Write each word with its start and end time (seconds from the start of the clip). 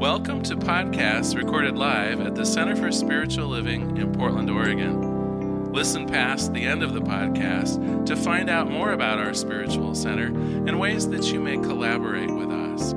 Welcome 0.00 0.42
to 0.44 0.56
podcasts 0.56 1.36
recorded 1.36 1.76
live 1.76 2.22
at 2.22 2.34
the 2.34 2.46
Center 2.46 2.74
for 2.74 2.90
Spiritual 2.90 3.48
Living 3.48 3.98
in 3.98 4.10
Portland, 4.14 4.48
Oregon. 4.48 5.74
Listen 5.74 6.08
past 6.08 6.54
the 6.54 6.62
end 6.62 6.82
of 6.82 6.94
the 6.94 7.02
podcast 7.02 8.06
to 8.06 8.16
find 8.16 8.48
out 8.48 8.70
more 8.70 8.92
about 8.92 9.18
our 9.18 9.34
spiritual 9.34 9.94
center 9.94 10.28
and 10.28 10.80
ways 10.80 11.06
that 11.10 11.30
you 11.30 11.38
may 11.38 11.58
collaborate 11.58 12.30
with 12.30 12.50
us. 12.50 12.94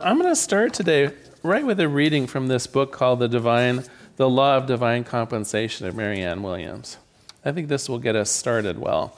I'm 0.00 0.18
going 0.18 0.28
to 0.28 0.34
start 0.34 0.74
today 0.74 1.12
right 1.44 1.64
with 1.64 1.78
a 1.78 1.88
reading 1.88 2.26
from 2.26 2.48
this 2.48 2.66
book 2.66 2.90
called 2.90 3.20
The 3.20 3.28
Divine 3.28 3.84
The 4.16 4.28
Law 4.28 4.56
of 4.56 4.66
Divine 4.66 5.04
Compensation 5.04 5.86
of 5.86 5.94
Marianne 5.94 6.42
Williams. 6.42 6.96
I 7.44 7.52
think 7.52 7.68
this 7.68 7.88
will 7.88 8.00
get 8.00 8.16
us 8.16 8.28
started 8.28 8.80
well. 8.80 9.17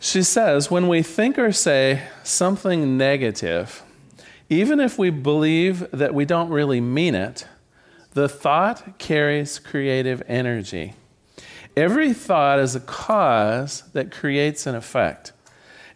She 0.00 0.22
says, 0.22 0.70
when 0.70 0.86
we 0.86 1.02
think 1.02 1.38
or 1.38 1.50
say 1.50 2.02
something 2.22 2.96
negative, 2.96 3.82
even 4.48 4.78
if 4.78 4.96
we 4.96 5.10
believe 5.10 5.90
that 5.90 6.14
we 6.14 6.24
don't 6.24 6.50
really 6.50 6.80
mean 6.80 7.14
it, 7.14 7.46
the 8.12 8.28
thought 8.28 8.98
carries 8.98 9.58
creative 9.58 10.22
energy. 10.28 10.94
Every 11.76 12.12
thought 12.12 12.58
is 12.58 12.74
a 12.74 12.80
cause 12.80 13.82
that 13.92 14.10
creates 14.10 14.66
an 14.66 14.74
effect, 14.74 15.32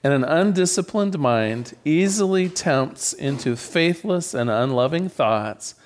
and 0.05 0.12
an 0.12 0.25
undisciplined 0.25 1.19
mind 1.19 1.77
easily 1.84 2.48
tempts 2.48 3.12
into 3.12 3.56
faithless 3.56 4.34
and 4.34 4.50
unloving 4.50 5.09
thoughts 5.09 5.77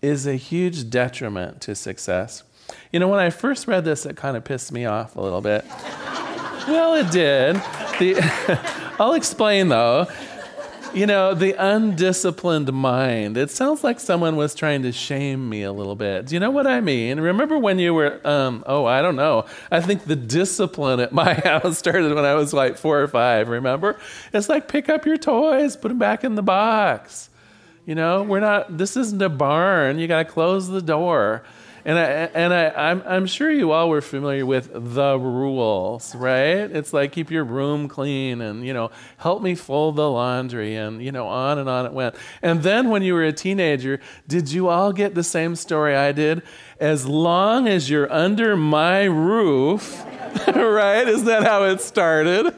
is 0.00 0.26
a 0.26 0.34
huge 0.34 0.88
detriment 0.88 1.60
to 1.62 1.74
success. 1.74 2.42
You 2.90 3.00
know, 3.00 3.08
when 3.08 3.20
I 3.20 3.30
first 3.30 3.68
read 3.68 3.84
this, 3.84 4.06
it 4.06 4.16
kind 4.16 4.36
of 4.36 4.44
pissed 4.44 4.72
me 4.72 4.86
off 4.86 5.14
a 5.14 5.20
little 5.20 5.40
bit. 5.42 5.64
Well, 6.66 6.94
it 6.94 7.10
did. 7.10 7.56
The, 7.98 8.94
I'll 9.00 9.14
explain 9.14 9.68
though. 9.68 10.06
You 10.94 11.04
know, 11.06 11.34
the 11.34 11.52
undisciplined 11.52 12.72
mind. 12.72 13.36
It 13.36 13.50
sounds 13.50 13.84
like 13.84 14.00
someone 14.00 14.36
was 14.36 14.54
trying 14.54 14.82
to 14.82 14.92
shame 14.92 15.46
me 15.46 15.62
a 15.62 15.72
little 15.72 15.94
bit. 15.94 16.26
Do 16.26 16.34
you 16.34 16.40
know 16.40 16.50
what 16.50 16.66
I 16.66 16.80
mean? 16.80 17.20
Remember 17.20 17.58
when 17.58 17.78
you 17.78 17.92
were, 17.92 18.18
um, 18.26 18.64
oh, 18.66 18.86
I 18.86 19.02
don't 19.02 19.16
know. 19.16 19.44
I 19.70 19.82
think 19.82 20.04
the 20.04 20.16
discipline 20.16 21.00
at 21.00 21.12
my 21.12 21.34
house 21.44 21.76
started 21.76 22.14
when 22.14 22.24
I 22.24 22.34
was 22.34 22.54
like 22.54 22.78
four 22.78 23.02
or 23.02 23.08
five, 23.08 23.48
remember? 23.48 23.98
It's 24.32 24.48
like 24.48 24.68
pick 24.68 24.88
up 24.88 25.04
your 25.04 25.18
toys, 25.18 25.76
put 25.76 25.88
them 25.88 25.98
back 25.98 26.24
in 26.24 26.34
the 26.34 26.42
box. 26.42 27.28
You 27.84 27.94
know, 27.94 28.22
we're 28.22 28.40
not, 28.40 28.78
this 28.78 28.96
isn't 28.96 29.20
a 29.20 29.28
barn. 29.28 29.98
You 29.98 30.08
got 30.08 30.26
to 30.26 30.32
close 30.32 30.68
the 30.68 30.80
door. 30.80 31.44
And 31.86 32.00
I 32.00 32.02
and 32.02 32.52
I 32.52 32.90
I'm 32.90 33.00
I'm 33.06 33.26
sure 33.26 33.48
you 33.48 33.70
all 33.70 33.88
were 33.88 34.00
familiar 34.00 34.44
with 34.44 34.72
the 34.74 35.16
rules, 35.16 36.16
right? 36.16 36.68
It's 36.68 36.92
like 36.92 37.12
keep 37.12 37.30
your 37.30 37.44
room 37.44 37.86
clean 37.86 38.40
and 38.40 38.66
you 38.66 38.74
know 38.74 38.90
help 39.18 39.40
me 39.40 39.54
fold 39.54 39.94
the 39.94 40.10
laundry 40.10 40.74
and 40.74 41.00
you 41.00 41.12
know 41.12 41.28
on 41.28 41.60
and 41.60 41.68
on 41.68 41.86
it 41.86 41.92
went. 41.92 42.16
And 42.42 42.64
then 42.64 42.90
when 42.90 43.02
you 43.02 43.14
were 43.14 43.22
a 43.22 43.32
teenager, 43.32 44.00
did 44.26 44.50
you 44.50 44.66
all 44.66 44.92
get 44.92 45.14
the 45.14 45.22
same 45.22 45.54
story 45.54 45.94
I 45.94 46.10
did? 46.10 46.42
As 46.80 47.06
long 47.06 47.68
as 47.68 47.88
you're 47.88 48.12
under 48.12 48.56
my 48.56 49.04
roof. 49.04 50.04
right? 50.48 51.08
Isn't 51.08 51.24
that 51.24 51.44
how 51.44 51.64
it 51.64 51.80
started? 51.80 52.52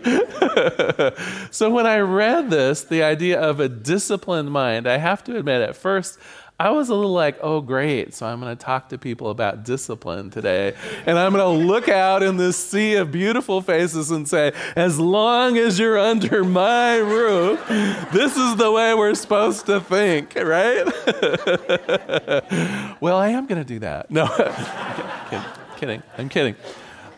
so 1.55 1.71
when 1.71 1.87
I 1.87 1.99
read 1.99 2.51
this, 2.51 2.83
the 2.83 3.05
idea 3.05 3.41
of 3.41 3.61
a 3.61 3.69
disciplined 3.69 4.51
mind, 4.51 4.89
I 4.89 4.97
have 4.97 5.23
to 5.25 5.37
admit, 5.37 5.63
at 5.63 5.77
first 5.77 6.19
I 6.61 6.71
was 6.71 6.89
a 6.89 6.95
little 6.97 7.13
like, 7.13 7.39
oh, 7.41 7.61
great. 7.61 8.15
So 8.15 8.27
I'm 8.27 8.41
going 8.41 8.57
to 8.57 8.61
talk 8.61 8.89
to 8.89 8.99
people 8.99 9.31
about 9.31 9.65
discipline 9.65 10.31
today. 10.31 10.75
And 11.07 11.17
I'm 11.17 11.33
going 11.33 11.61
to 11.61 11.67
look 11.67 11.89
out 11.89 12.25
in 12.25 12.37
this 12.37 12.57
sea 12.57 12.97
of 12.97 13.13
beautiful 13.13 13.63
faces 13.63 14.11
and 14.11 14.29
say, 14.29 14.53
as 14.75 14.99
long 14.99 15.57
as 15.57 15.79
you're 15.79 15.97
under 15.97 16.43
my 16.43 16.97
roof, 16.97 17.65
this 18.13 18.37
is 18.37 18.57
the 18.57 18.73
way 18.73 18.93
we're 18.93 19.15
supposed 19.15 19.67
to 19.67 19.79
think, 19.81 20.35
right? 20.35 20.85
well, 23.01 23.19
I 23.19 23.29
am 23.29 23.47
going 23.47 23.61
to 23.61 23.69
do 23.69 23.79
that. 23.79 24.11
No, 24.11 24.27
kidding, 25.31 25.45
kidding. 25.77 26.03
I'm 26.19 26.29
kidding. 26.29 26.57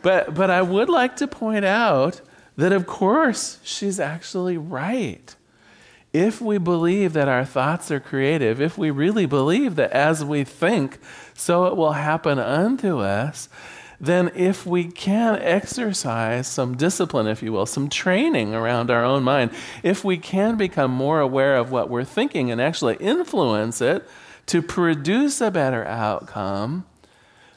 But, 0.02 0.34
but 0.34 0.50
I 0.50 0.60
would 0.60 0.90
like 0.90 1.16
to 1.16 1.26
point 1.26 1.64
out 1.64 2.20
that, 2.56 2.72
of 2.72 2.86
course, 2.86 3.58
she's 3.62 3.98
actually 3.98 4.58
right 4.58 5.34
if 6.12 6.40
we 6.40 6.58
believe 6.58 7.12
that 7.12 7.28
our 7.28 7.44
thoughts 7.44 7.90
are 7.90 8.00
creative, 8.00 8.60
if 8.60 8.76
we 8.76 8.90
really 8.90 9.26
believe 9.26 9.76
that 9.76 9.92
as 9.92 10.24
we 10.24 10.42
think, 10.44 10.98
so 11.34 11.66
it 11.66 11.76
will 11.76 11.92
happen 11.92 12.38
unto 12.38 12.98
us, 12.98 13.48
then 14.00 14.30
if 14.34 14.66
we 14.66 14.84
can 14.84 15.38
exercise 15.40 16.48
some 16.48 16.76
discipline, 16.76 17.26
if 17.26 17.42
you 17.42 17.52
will, 17.52 17.66
some 17.66 17.88
training 17.88 18.54
around 18.54 18.90
our 18.90 19.04
own 19.04 19.22
mind, 19.22 19.50
if 19.82 20.02
we 20.04 20.16
can 20.16 20.56
become 20.56 20.90
more 20.90 21.20
aware 21.20 21.56
of 21.56 21.70
what 21.70 21.90
we're 21.90 22.02
thinking 22.02 22.50
and 22.50 22.60
actually 22.60 22.96
influence 22.96 23.80
it 23.80 24.08
to 24.46 24.62
produce 24.62 25.40
a 25.40 25.50
better 25.50 25.84
outcome, 25.84 26.86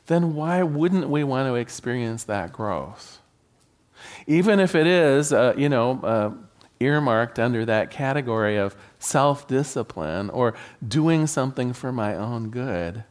then 0.08 0.36
why 0.36 0.62
wouldn't 0.62 1.10
we 1.10 1.24
want 1.24 1.48
to 1.48 1.56
experience 1.56 2.26
that 2.26 2.52
growth? 2.52 3.20
Even 4.28 4.60
if 4.60 4.76
it 4.76 4.86
is, 4.86 5.32
uh, 5.32 5.54
you 5.58 5.70
know, 5.70 6.00
uh, 6.04 6.32
earmarked 6.84 7.40
under 7.40 7.66
that 7.66 7.92
category 7.92 8.58
of 8.58 8.76
self 9.00 9.48
discipline 9.48 10.30
or 10.30 10.54
doing 10.86 11.28
something 11.28 11.74
for 11.74 11.92
my 11.92 12.16
own 12.16 12.50
good, 12.50 13.04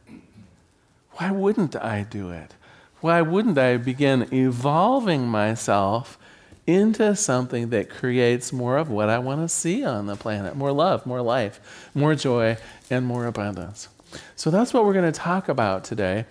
why 1.11 1.31
wouldn't 1.31 1.75
I 1.75 2.03
do 2.03 2.31
it? 2.31 2.55
Why 3.01 3.21
wouldn't 3.21 3.57
I 3.57 3.77
begin 3.77 4.33
evolving 4.33 5.27
myself 5.27 6.17
into 6.65 7.15
something 7.15 7.69
that 7.69 7.89
creates 7.89 8.53
more 8.53 8.77
of 8.77 8.89
what 8.89 9.09
I 9.09 9.19
want 9.19 9.41
to 9.41 9.49
see 9.49 9.83
on 9.83 10.05
the 10.05 10.15
planet 10.15 10.55
more 10.55 10.71
love, 10.71 11.05
more 11.05 11.21
life, 11.21 11.89
more 11.93 12.15
joy, 12.15 12.57
and 12.89 13.05
more 13.05 13.25
abundance? 13.25 13.89
So 14.35 14.51
that's 14.51 14.73
what 14.73 14.85
we're 14.85 14.93
going 14.93 15.11
to 15.11 15.19
talk 15.19 15.49
about 15.49 15.83
today. 15.83 16.25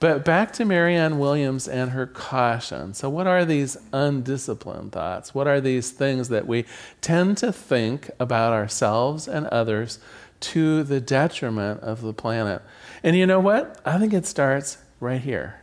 But 0.00 0.24
back 0.24 0.52
to 0.54 0.64
Marianne 0.64 1.18
Williams 1.18 1.66
and 1.66 1.90
her 1.90 2.06
caution. 2.06 2.94
So, 2.94 3.10
what 3.10 3.26
are 3.26 3.44
these 3.44 3.76
undisciplined 3.92 4.92
thoughts? 4.92 5.34
What 5.34 5.48
are 5.48 5.60
these 5.60 5.90
things 5.90 6.28
that 6.28 6.46
we 6.46 6.66
tend 7.00 7.36
to 7.38 7.52
think 7.52 8.08
about 8.20 8.52
ourselves 8.52 9.26
and 9.26 9.46
others 9.48 9.98
to 10.40 10.84
the 10.84 11.00
detriment 11.00 11.80
of 11.80 12.02
the 12.02 12.12
planet? 12.12 12.62
And 13.02 13.16
you 13.16 13.26
know 13.26 13.40
what? 13.40 13.80
I 13.84 13.98
think 13.98 14.12
it 14.12 14.24
starts 14.24 14.78
right 15.00 15.20
here. 15.20 15.62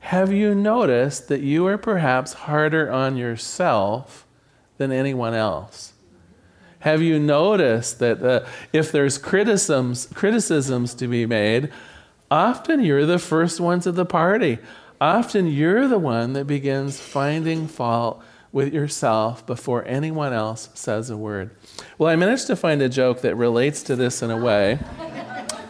Have 0.00 0.30
you 0.30 0.54
noticed 0.54 1.28
that 1.28 1.40
you 1.40 1.66
are 1.68 1.78
perhaps 1.78 2.34
harder 2.34 2.90
on 2.90 3.16
yourself 3.16 4.26
than 4.76 4.92
anyone 4.92 5.32
else? 5.32 5.92
Have 6.80 7.00
you 7.00 7.20
noticed 7.20 8.00
that 8.00 8.22
uh, 8.22 8.44
if 8.72 8.90
there's 8.90 9.16
criticisms, 9.16 10.08
criticisms 10.12 10.92
to 10.94 11.06
be 11.06 11.24
made, 11.24 11.70
often 12.32 12.82
you're 12.82 13.04
the 13.04 13.18
first 13.18 13.60
ones 13.60 13.86
at 13.86 13.94
the 13.94 14.06
party. 14.06 14.58
Often 15.00 15.48
you're 15.48 15.86
the 15.86 15.98
one 15.98 16.32
that 16.32 16.46
begins 16.46 16.98
finding 16.98 17.68
fault 17.68 18.22
with 18.52 18.72
yourself 18.72 19.44
before 19.44 19.84
anyone 19.84 20.32
else 20.32 20.70
says 20.72 21.10
a 21.10 21.16
word. 21.16 21.50
Well, 21.98 22.08
I 22.08 22.16
managed 22.16 22.46
to 22.46 22.56
find 22.56 22.80
a 22.80 22.88
joke 22.88 23.20
that 23.20 23.36
relates 23.36 23.82
to 23.82 23.96
this 23.96 24.22
in 24.22 24.30
a 24.30 24.36
way. 24.36 24.78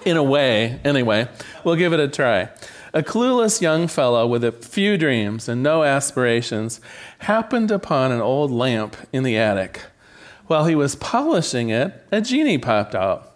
In 0.05 0.17
a 0.17 0.23
way, 0.23 0.81
anyway. 0.85 1.29
We'll 1.65 1.75
give 1.75 1.93
it 1.93 2.01
a 2.01 2.07
try. 2.07 2.51
A 2.95 3.03
clueless 3.03 3.61
young 3.61 3.89
fellow 3.89 4.25
with 4.27 4.45
a 4.45 4.53
few 4.53 4.97
dreams 4.97 5.49
and 5.49 5.65
no 5.65 5.83
aspirations 5.83 6.81
happened 7.21 7.73
upon 7.73 8.13
an 8.13 8.21
old 8.21 8.53
lamp 8.53 8.97
in 9.13 9.25
the 9.25 9.37
attic. 9.37 9.81
While 10.47 10.67
he 10.67 10.77
was 10.77 10.95
polishing 10.95 11.71
it, 11.71 12.07
a 12.13 12.21
genie 12.21 12.59
popped 12.59 12.95
out. 12.95 13.32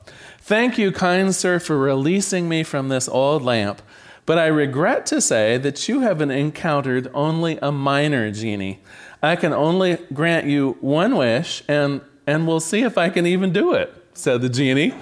Thank 0.46 0.78
you, 0.78 0.92
kind 0.92 1.34
sir, 1.34 1.58
for 1.58 1.76
releasing 1.76 2.48
me 2.48 2.62
from 2.62 2.88
this 2.88 3.08
old 3.08 3.42
lamp. 3.42 3.82
But 4.26 4.38
I 4.38 4.46
regret 4.46 5.04
to 5.06 5.20
say 5.20 5.58
that 5.58 5.88
you 5.88 6.02
have 6.02 6.20
encountered 6.20 7.10
only 7.12 7.58
a 7.60 7.72
minor 7.72 8.30
genie. 8.30 8.78
I 9.20 9.34
can 9.34 9.52
only 9.52 9.98
grant 10.12 10.46
you 10.46 10.76
one 10.80 11.16
wish, 11.16 11.64
and, 11.66 12.00
and 12.28 12.46
we'll 12.46 12.60
see 12.60 12.82
if 12.82 12.96
I 12.96 13.08
can 13.08 13.26
even 13.26 13.52
do 13.52 13.72
it, 13.72 13.92
said 14.14 14.40
the 14.40 14.48
genie. 14.48 14.94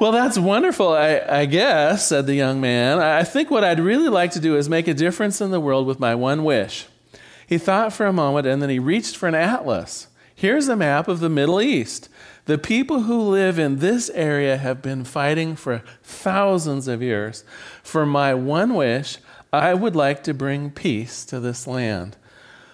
well, 0.00 0.10
that's 0.10 0.36
wonderful, 0.36 0.88
I, 0.88 1.20
I 1.20 1.46
guess, 1.46 2.08
said 2.08 2.26
the 2.26 2.34
young 2.34 2.60
man. 2.60 2.98
I 2.98 3.22
think 3.22 3.48
what 3.48 3.62
I'd 3.62 3.78
really 3.78 4.08
like 4.08 4.32
to 4.32 4.40
do 4.40 4.56
is 4.56 4.68
make 4.68 4.88
a 4.88 4.94
difference 4.94 5.40
in 5.40 5.52
the 5.52 5.60
world 5.60 5.86
with 5.86 6.00
my 6.00 6.16
one 6.16 6.42
wish. 6.42 6.88
He 7.46 7.58
thought 7.58 7.92
for 7.92 8.06
a 8.06 8.12
moment, 8.12 8.48
and 8.48 8.60
then 8.60 8.70
he 8.70 8.80
reached 8.80 9.16
for 9.16 9.28
an 9.28 9.36
atlas. 9.36 10.08
Here's 10.34 10.66
a 10.66 10.74
map 10.74 11.06
of 11.06 11.20
the 11.20 11.28
Middle 11.28 11.62
East. 11.62 12.08
The 12.46 12.58
people 12.58 13.02
who 13.02 13.20
live 13.20 13.58
in 13.58 13.78
this 13.78 14.10
area 14.10 14.56
have 14.56 14.82
been 14.82 15.04
fighting 15.04 15.54
for 15.54 15.82
thousands 16.02 16.88
of 16.88 17.00
years. 17.00 17.44
For 17.82 18.04
my 18.04 18.34
one 18.34 18.74
wish, 18.74 19.18
I 19.52 19.74
would 19.74 19.94
like 19.94 20.24
to 20.24 20.34
bring 20.34 20.70
peace 20.70 21.24
to 21.26 21.38
this 21.38 21.66
land. 21.66 22.16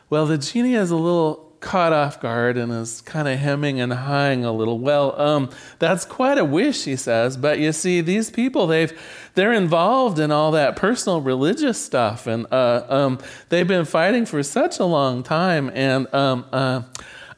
Well, 0.09 0.25
the 0.25 0.39
genie 0.39 0.75
is 0.75 0.91
a 0.91 0.97
little 0.97 1.49
caught 1.61 1.93
off 1.93 2.21
guard 2.21 2.57
and 2.57 2.71
is 2.73 3.01
kind 3.01 3.27
of 3.27 3.39
hemming 3.39 3.81
and 3.81 3.93
hawing 3.93 4.45
a 4.45 4.53
little. 4.53 4.79
Well, 4.79 5.21
um, 5.21 5.51
that's 5.79 6.05
quite 6.05 6.39
a 6.39 6.45
wish, 6.45 6.85
he 6.85 6.97
says. 6.97 7.37
But 7.37 7.59
you 7.59 7.73
see, 7.73 8.01
these 8.01 8.31
people, 8.31 8.67
they've 8.67 8.99
they're 9.35 9.53
involved 9.53 10.19
in 10.19 10.31
all 10.31 10.53
that 10.53 10.77
personal 10.77 11.21
religious 11.21 11.81
stuff, 11.81 12.27
and 12.27 12.47
uh, 12.53 12.85
um, 12.89 13.19
they've 13.49 13.69
been 13.69 13.85
fighting 13.85 14.25
for 14.25 14.43
such 14.43 14.79
a 14.79 14.85
long 14.85 15.23
time. 15.23 15.71
And 15.75 16.13
um, 16.15 16.47
uh, 16.53 16.83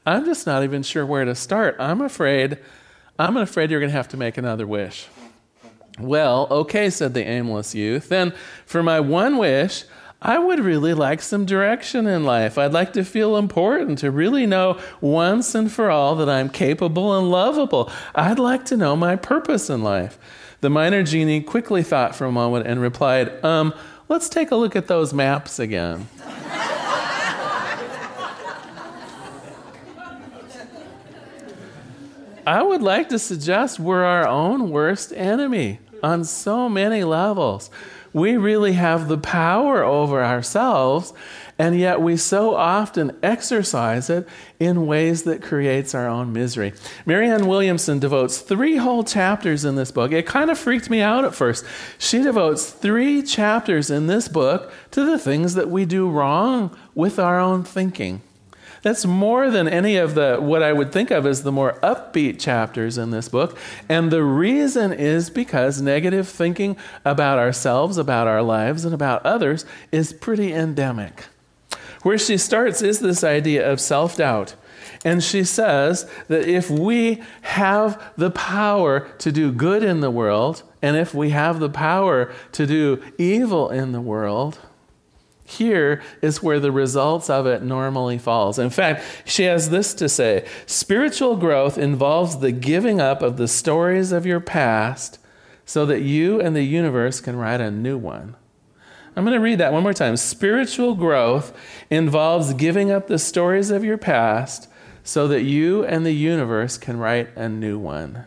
I'm 0.06 0.24
just 0.24 0.46
not 0.46 0.64
even 0.64 0.82
sure 0.82 1.04
where 1.04 1.24
to 1.24 1.34
start. 1.34 1.76
I'm 1.78 2.00
afraid, 2.00 2.58
I'm 3.18 3.36
afraid 3.36 3.70
you're 3.70 3.80
going 3.80 3.90
to 3.90 3.96
have 3.96 4.08
to 4.08 4.16
make 4.16 4.38
another 4.38 4.66
wish. 4.66 5.06
Well, 5.98 6.46
okay, 6.50 6.88
said 6.90 7.14
the 7.14 7.26
aimless 7.26 7.74
youth. 7.74 8.08
Then, 8.08 8.32
for 8.64 8.82
my 8.82 9.00
one 9.00 9.36
wish, 9.36 9.84
I 10.22 10.38
would 10.38 10.60
really 10.60 10.94
like 10.94 11.22
some 11.22 11.46
direction 11.46 12.06
in 12.06 12.24
life. 12.24 12.58
I'd 12.58 12.72
like 12.72 12.92
to 12.94 13.04
feel 13.04 13.36
important, 13.36 13.98
to 13.98 14.10
really 14.10 14.46
know 14.46 14.78
once 15.00 15.54
and 15.54 15.72
for 15.72 15.90
all 15.90 16.14
that 16.16 16.28
I'm 16.28 16.50
capable 16.50 17.18
and 17.18 17.30
lovable. 17.30 17.90
I'd 18.14 18.38
like 18.38 18.64
to 18.66 18.76
know 18.76 18.96
my 18.96 19.16
purpose 19.16 19.70
in 19.70 19.82
life. 19.82 20.18
The 20.60 20.68
minor 20.68 21.02
genie 21.02 21.40
quickly 21.40 21.82
thought 21.82 22.14
for 22.14 22.26
a 22.26 22.32
moment 22.32 22.66
and 22.66 22.82
replied, 22.82 23.42
Um, 23.42 23.72
let's 24.08 24.28
take 24.28 24.50
a 24.50 24.56
look 24.56 24.76
at 24.76 24.88
those 24.88 25.14
maps 25.14 25.58
again. 25.58 26.08
I 32.50 32.64
would 32.64 32.82
like 32.82 33.10
to 33.10 33.18
suggest 33.20 33.78
we're 33.78 34.02
our 34.02 34.26
own 34.26 34.70
worst 34.70 35.12
enemy 35.12 35.78
on 36.02 36.24
so 36.24 36.68
many 36.68 37.04
levels. 37.04 37.70
We 38.12 38.36
really 38.36 38.72
have 38.72 39.06
the 39.06 39.18
power 39.18 39.84
over 39.84 40.24
ourselves, 40.24 41.12
and 41.60 41.78
yet 41.78 42.00
we 42.00 42.16
so 42.16 42.56
often 42.56 43.16
exercise 43.22 44.10
it 44.10 44.26
in 44.58 44.88
ways 44.88 45.22
that 45.22 45.42
creates 45.44 45.94
our 45.94 46.08
own 46.08 46.32
misery. 46.32 46.72
Marianne 47.06 47.46
Williamson 47.46 48.00
devotes 48.00 48.38
three 48.38 48.78
whole 48.78 49.04
chapters 49.04 49.64
in 49.64 49.76
this 49.76 49.92
book. 49.92 50.10
It 50.10 50.26
kind 50.26 50.50
of 50.50 50.58
freaked 50.58 50.90
me 50.90 51.00
out 51.00 51.24
at 51.24 51.36
first. 51.36 51.64
She 51.98 52.20
devotes 52.20 52.68
three 52.68 53.22
chapters 53.22 53.90
in 53.90 54.08
this 54.08 54.26
book 54.26 54.72
to 54.90 55.04
the 55.04 55.20
things 55.20 55.54
that 55.54 55.70
we 55.70 55.84
do 55.84 56.10
wrong 56.10 56.76
with 56.96 57.20
our 57.20 57.38
own 57.38 57.62
thinking. 57.62 58.22
That's 58.82 59.04
more 59.04 59.50
than 59.50 59.68
any 59.68 59.96
of 59.96 60.14
the 60.14 60.38
what 60.40 60.62
I 60.62 60.72
would 60.72 60.90
think 60.90 61.10
of 61.10 61.26
as 61.26 61.42
the 61.42 61.52
more 61.52 61.78
upbeat 61.82 62.40
chapters 62.40 62.96
in 62.96 63.10
this 63.10 63.28
book. 63.28 63.58
And 63.88 64.10
the 64.10 64.24
reason 64.24 64.92
is 64.92 65.28
because 65.28 65.82
negative 65.82 66.28
thinking 66.28 66.76
about 67.04 67.38
ourselves, 67.38 67.98
about 67.98 68.26
our 68.26 68.42
lives, 68.42 68.84
and 68.84 68.94
about 68.94 69.24
others 69.24 69.66
is 69.92 70.12
pretty 70.12 70.52
endemic. 70.52 71.24
Where 72.02 72.18
she 72.18 72.38
starts 72.38 72.80
is 72.80 73.00
this 73.00 73.22
idea 73.22 73.70
of 73.70 73.80
self 73.80 74.16
doubt. 74.16 74.54
And 75.04 75.22
she 75.22 75.44
says 75.44 76.10
that 76.28 76.48
if 76.48 76.70
we 76.70 77.22
have 77.42 78.12
the 78.16 78.30
power 78.30 79.08
to 79.18 79.30
do 79.30 79.52
good 79.52 79.82
in 79.82 80.00
the 80.00 80.10
world, 80.10 80.62
and 80.82 80.96
if 80.96 81.14
we 81.14 81.30
have 81.30 81.60
the 81.60 81.70
power 81.70 82.32
to 82.52 82.66
do 82.66 83.02
evil 83.18 83.70
in 83.70 83.92
the 83.92 84.00
world, 84.00 84.58
here 85.50 86.02
is 86.22 86.42
where 86.42 86.60
the 86.60 86.72
results 86.72 87.28
of 87.28 87.46
it 87.46 87.62
normally 87.62 88.18
falls. 88.18 88.58
In 88.58 88.70
fact, 88.70 89.04
she 89.24 89.44
has 89.44 89.70
this 89.70 89.94
to 89.94 90.08
say, 90.08 90.46
spiritual 90.66 91.36
growth 91.36 91.76
involves 91.76 92.38
the 92.38 92.52
giving 92.52 93.00
up 93.00 93.22
of 93.22 93.36
the 93.36 93.48
stories 93.48 94.12
of 94.12 94.26
your 94.26 94.40
past 94.40 95.18
so 95.64 95.86
that 95.86 96.00
you 96.00 96.40
and 96.40 96.56
the 96.56 96.62
universe 96.62 97.20
can 97.20 97.36
write 97.36 97.60
a 97.60 97.70
new 97.70 97.98
one. 97.98 98.36
I'm 99.16 99.24
going 99.24 99.36
to 99.36 99.42
read 99.42 99.58
that 99.58 99.72
one 99.72 99.82
more 99.82 99.92
time. 99.92 100.16
Spiritual 100.16 100.94
growth 100.94 101.56
involves 101.90 102.54
giving 102.54 102.90
up 102.90 103.08
the 103.08 103.18
stories 103.18 103.70
of 103.70 103.84
your 103.84 103.98
past 103.98 104.68
so 105.02 105.26
that 105.28 105.42
you 105.42 105.84
and 105.84 106.06
the 106.06 106.12
universe 106.12 106.78
can 106.78 106.98
write 106.98 107.36
a 107.36 107.48
new 107.48 107.78
one. 107.78 108.24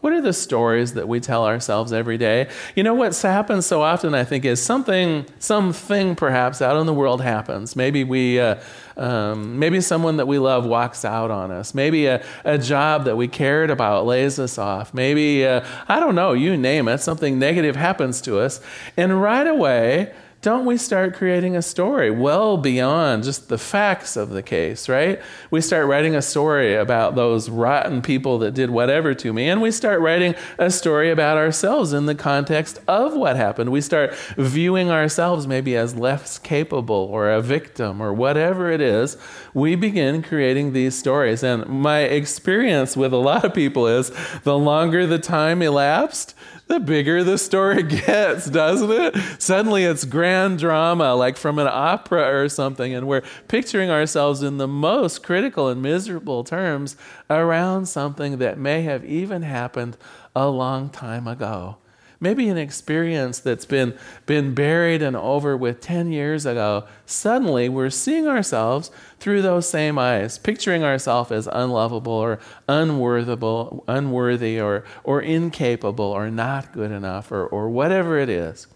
What 0.00 0.14
are 0.14 0.22
the 0.22 0.32
stories 0.32 0.94
that 0.94 1.08
we 1.08 1.20
tell 1.20 1.44
ourselves 1.44 1.92
every 1.92 2.16
day? 2.16 2.48
You 2.74 2.82
know 2.82 2.94
what's 2.94 3.20
happened 3.20 3.64
so 3.64 3.82
often, 3.82 4.14
I 4.14 4.24
think, 4.24 4.46
is 4.46 4.62
something, 4.62 5.26
something 5.38 6.16
perhaps 6.16 6.62
out 6.62 6.78
in 6.78 6.86
the 6.86 6.94
world 6.94 7.20
happens. 7.20 7.76
Maybe 7.76 8.02
we, 8.02 8.40
uh, 8.40 8.56
um, 8.96 9.58
maybe 9.58 9.82
someone 9.82 10.16
that 10.16 10.26
we 10.26 10.38
love 10.38 10.64
walks 10.64 11.04
out 11.04 11.30
on 11.30 11.50
us. 11.50 11.74
Maybe 11.74 12.06
a, 12.06 12.24
a 12.46 12.56
job 12.56 13.04
that 13.04 13.16
we 13.16 13.28
cared 13.28 13.68
about 13.68 14.06
lays 14.06 14.38
us 14.38 14.56
off. 14.56 14.94
Maybe, 14.94 15.44
uh, 15.44 15.66
I 15.86 16.00
don't 16.00 16.14
know, 16.14 16.32
you 16.32 16.56
name 16.56 16.88
it, 16.88 16.98
something 16.98 17.38
negative 17.38 17.76
happens 17.76 18.22
to 18.22 18.38
us. 18.38 18.60
And 18.96 19.20
right 19.20 19.46
away, 19.46 20.14
don't 20.42 20.64
we 20.64 20.78
start 20.78 21.14
creating 21.14 21.54
a 21.54 21.60
story 21.60 22.10
well 22.10 22.56
beyond 22.56 23.24
just 23.24 23.50
the 23.50 23.58
facts 23.58 24.16
of 24.16 24.30
the 24.30 24.42
case, 24.42 24.88
right? 24.88 25.20
We 25.50 25.60
start 25.60 25.86
writing 25.86 26.16
a 26.16 26.22
story 26.22 26.74
about 26.74 27.14
those 27.14 27.50
rotten 27.50 28.00
people 28.00 28.38
that 28.38 28.54
did 28.54 28.70
whatever 28.70 29.12
to 29.12 29.34
me, 29.34 29.50
and 29.50 29.60
we 29.60 29.70
start 29.70 30.00
writing 30.00 30.34
a 30.58 30.70
story 30.70 31.10
about 31.10 31.36
ourselves 31.36 31.92
in 31.92 32.06
the 32.06 32.14
context 32.14 32.78
of 32.88 33.14
what 33.14 33.36
happened. 33.36 33.70
We 33.70 33.82
start 33.82 34.14
viewing 34.38 34.90
ourselves 34.90 35.46
maybe 35.46 35.76
as 35.76 35.94
less 35.94 36.38
capable 36.38 37.08
or 37.10 37.30
a 37.30 37.42
victim 37.42 38.00
or 38.00 38.14
whatever 38.14 38.70
it 38.70 38.80
is. 38.80 39.18
We 39.52 39.74
begin 39.74 40.22
creating 40.22 40.72
these 40.72 40.94
stories. 40.96 41.42
And 41.42 41.66
my 41.66 42.00
experience 42.00 42.96
with 42.96 43.12
a 43.12 43.18
lot 43.18 43.44
of 43.44 43.52
people 43.52 43.86
is 43.86 44.10
the 44.44 44.56
longer 44.56 45.06
the 45.06 45.18
time 45.18 45.60
elapsed, 45.60 46.34
the 46.70 46.80
bigger 46.80 47.22
the 47.22 47.36
story 47.36 47.82
gets, 48.06 48.46
doesn't 48.46 48.90
it? 48.90 49.16
Suddenly 49.38 49.84
it's 49.84 50.04
grand 50.04 50.58
drama, 50.58 51.14
like 51.14 51.36
from 51.36 51.58
an 51.58 51.68
opera 51.70 52.42
or 52.42 52.48
something, 52.48 52.94
and 52.94 53.06
we're 53.06 53.22
picturing 53.48 53.90
ourselves 53.90 54.42
in 54.42 54.56
the 54.56 54.68
most 54.68 55.22
critical 55.22 55.68
and 55.68 55.82
miserable 55.82 56.44
terms 56.44 56.96
around 57.28 57.86
something 57.86 58.38
that 58.38 58.58
may 58.58 58.82
have 58.82 59.04
even 59.04 59.42
happened 59.42 59.96
a 60.34 60.48
long 60.48 60.88
time 60.88 61.26
ago 61.26 61.76
maybe 62.20 62.48
an 62.48 62.58
experience 62.58 63.38
that's 63.40 63.64
been, 63.64 63.98
been 64.26 64.54
buried 64.54 65.02
and 65.02 65.16
over 65.16 65.56
with 65.56 65.80
10 65.80 66.12
years 66.12 66.44
ago, 66.44 66.86
suddenly 67.06 67.68
we're 67.68 67.90
seeing 67.90 68.28
ourselves 68.28 68.90
through 69.18 69.42
those 69.42 69.68
same 69.68 69.98
eyes, 69.98 70.38
picturing 70.38 70.84
ourselves 70.84 71.32
as 71.32 71.48
unlovable 71.50 72.12
or 72.12 72.38
unworthable, 72.68 73.82
unworthy 73.88 74.60
or, 74.60 74.84
or 75.02 75.22
incapable 75.22 76.04
or 76.04 76.30
not 76.30 76.72
good 76.72 76.90
enough 76.90 77.32
or, 77.32 77.46
or 77.46 77.70
whatever 77.70 78.18
it 78.18 78.28
is. 78.28 78.66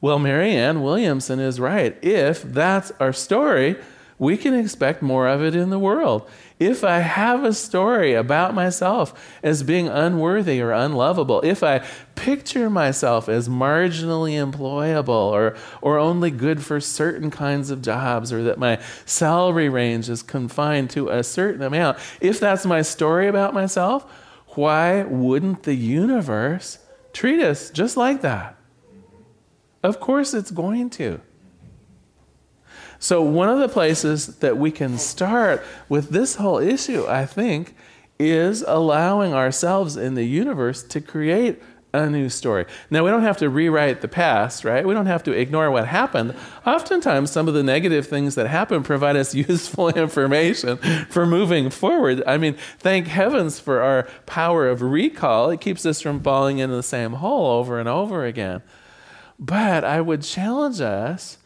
Well, 0.00 0.18
Marianne 0.18 0.82
Williamson 0.82 1.40
is 1.40 1.58
right. 1.58 1.96
If 2.04 2.42
that's 2.42 2.92
our 3.00 3.12
story, 3.12 3.76
we 4.18 4.36
can 4.36 4.54
expect 4.54 5.00
more 5.00 5.28
of 5.28 5.42
it 5.42 5.54
in 5.54 5.70
the 5.70 5.78
world. 5.78 6.28
If 6.58 6.82
I 6.82 6.98
have 6.98 7.44
a 7.44 7.52
story 7.52 8.14
about 8.14 8.52
myself 8.52 9.14
as 9.44 9.62
being 9.62 9.86
unworthy 9.86 10.60
or 10.60 10.72
unlovable, 10.72 11.40
if 11.42 11.62
I 11.62 11.86
picture 12.16 12.68
myself 12.68 13.28
as 13.28 13.48
marginally 13.48 14.32
employable 14.32 15.08
or, 15.08 15.56
or 15.80 15.98
only 15.98 16.32
good 16.32 16.64
for 16.64 16.80
certain 16.80 17.30
kinds 17.30 17.70
of 17.70 17.80
jobs, 17.80 18.32
or 18.32 18.42
that 18.42 18.58
my 18.58 18.80
salary 19.06 19.68
range 19.68 20.08
is 20.08 20.24
confined 20.24 20.90
to 20.90 21.10
a 21.10 21.22
certain 21.22 21.62
amount, 21.62 21.98
if 22.20 22.40
that's 22.40 22.66
my 22.66 22.82
story 22.82 23.28
about 23.28 23.54
myself, 23.54 24.04
why 24.56 25.04
wouldn't 25.04 25.62
the 25.62 25.74
universe 25.74 26.78
treat 27.12 27.40
us 27.40 27.70
just 27.70 27.96
like 27.96 28.22
that? 28.22 28.56
Of 29.84 30.00
course, 30.00 30.34
it's 30.34 30.50
going 30.50 30.90
to. 30.90 31.20
So, 33.00 33.22
one 33.22 33.48
of 33.48 33.60
the 33.60 33.68
places 33.68 34.38
that 34.38 34.56
we 34.56 34.70
can 34.70 34.98
start 34.98 35.64
with 35.88 36.10
this 36.10 36.36
whole 36.36 36.58
issue, 36.58 37.06
I 37.06 37.26
think, 37.26 37.74
is 38.18 38.64
allowing 38.66 39.32
ourselves 39.32 39.96
in 39.96 40.14
the 40.14 40.24
universe 40.24 40.82
to 40.82 41.00
create 41.00 41.62
a 41.92 42.10
new 42.10 42.28
story. 42.28 42.66
Now, 42.90 43.04
we 43.04 43.10
don't 43.10 43.22
have 43.22 43.38
to 43.38 43.48
rewrite 43.48 44.00
the 44.00 44.08
past, 44.08 44.64
right? 44.64 44.86
We 44.86 44.94
don't 44.94 45.06
have 45.06 45.22
to 45.24 45.32
ignore 45.32 45.70
what 45.70 45.86
happened. 45.86 46.34
Oftentimes, 46.66 47.30
some 47.30 47.48
of 47.48 47.54
the 47.54 47.62
negative 47.62 48.06
things 48.06 48.34
that 48.34 48.46
happen 48.46 48.82
provide 48.82 49.16
us 49.16 49.34
useful 49.34 49.88
information 49.88 50.76
for 51.08 51.24
moving 51.24 51.70
forward. 51.70 52.22
I 52.26 52.36
mean, 52.36 52.56
thank 52.78 53.06
heavens 53.06 53.58
for 53.58 53.80
our 53.80 54.08
power 54.26 54.68
of 54.68 54.82
recall. 54.82 55.50
It 55.50 55.60
keeps 55.60 55.86
us 55.86 56.00
from 56.00 56.20
falling 56.20 56.58
into 56.58 56.76
the 56.76 56.82
same 56.82 57.14
hole 57.14 57.46
over 57.58 57.78
and 57.78 57.88
over 57.88 58.26
again. 58.26 58.62
But 59.38 59.84
I 59.84 60.00
would 60.00 60.22
challenge 60.22 60.80
us 60.80 61.38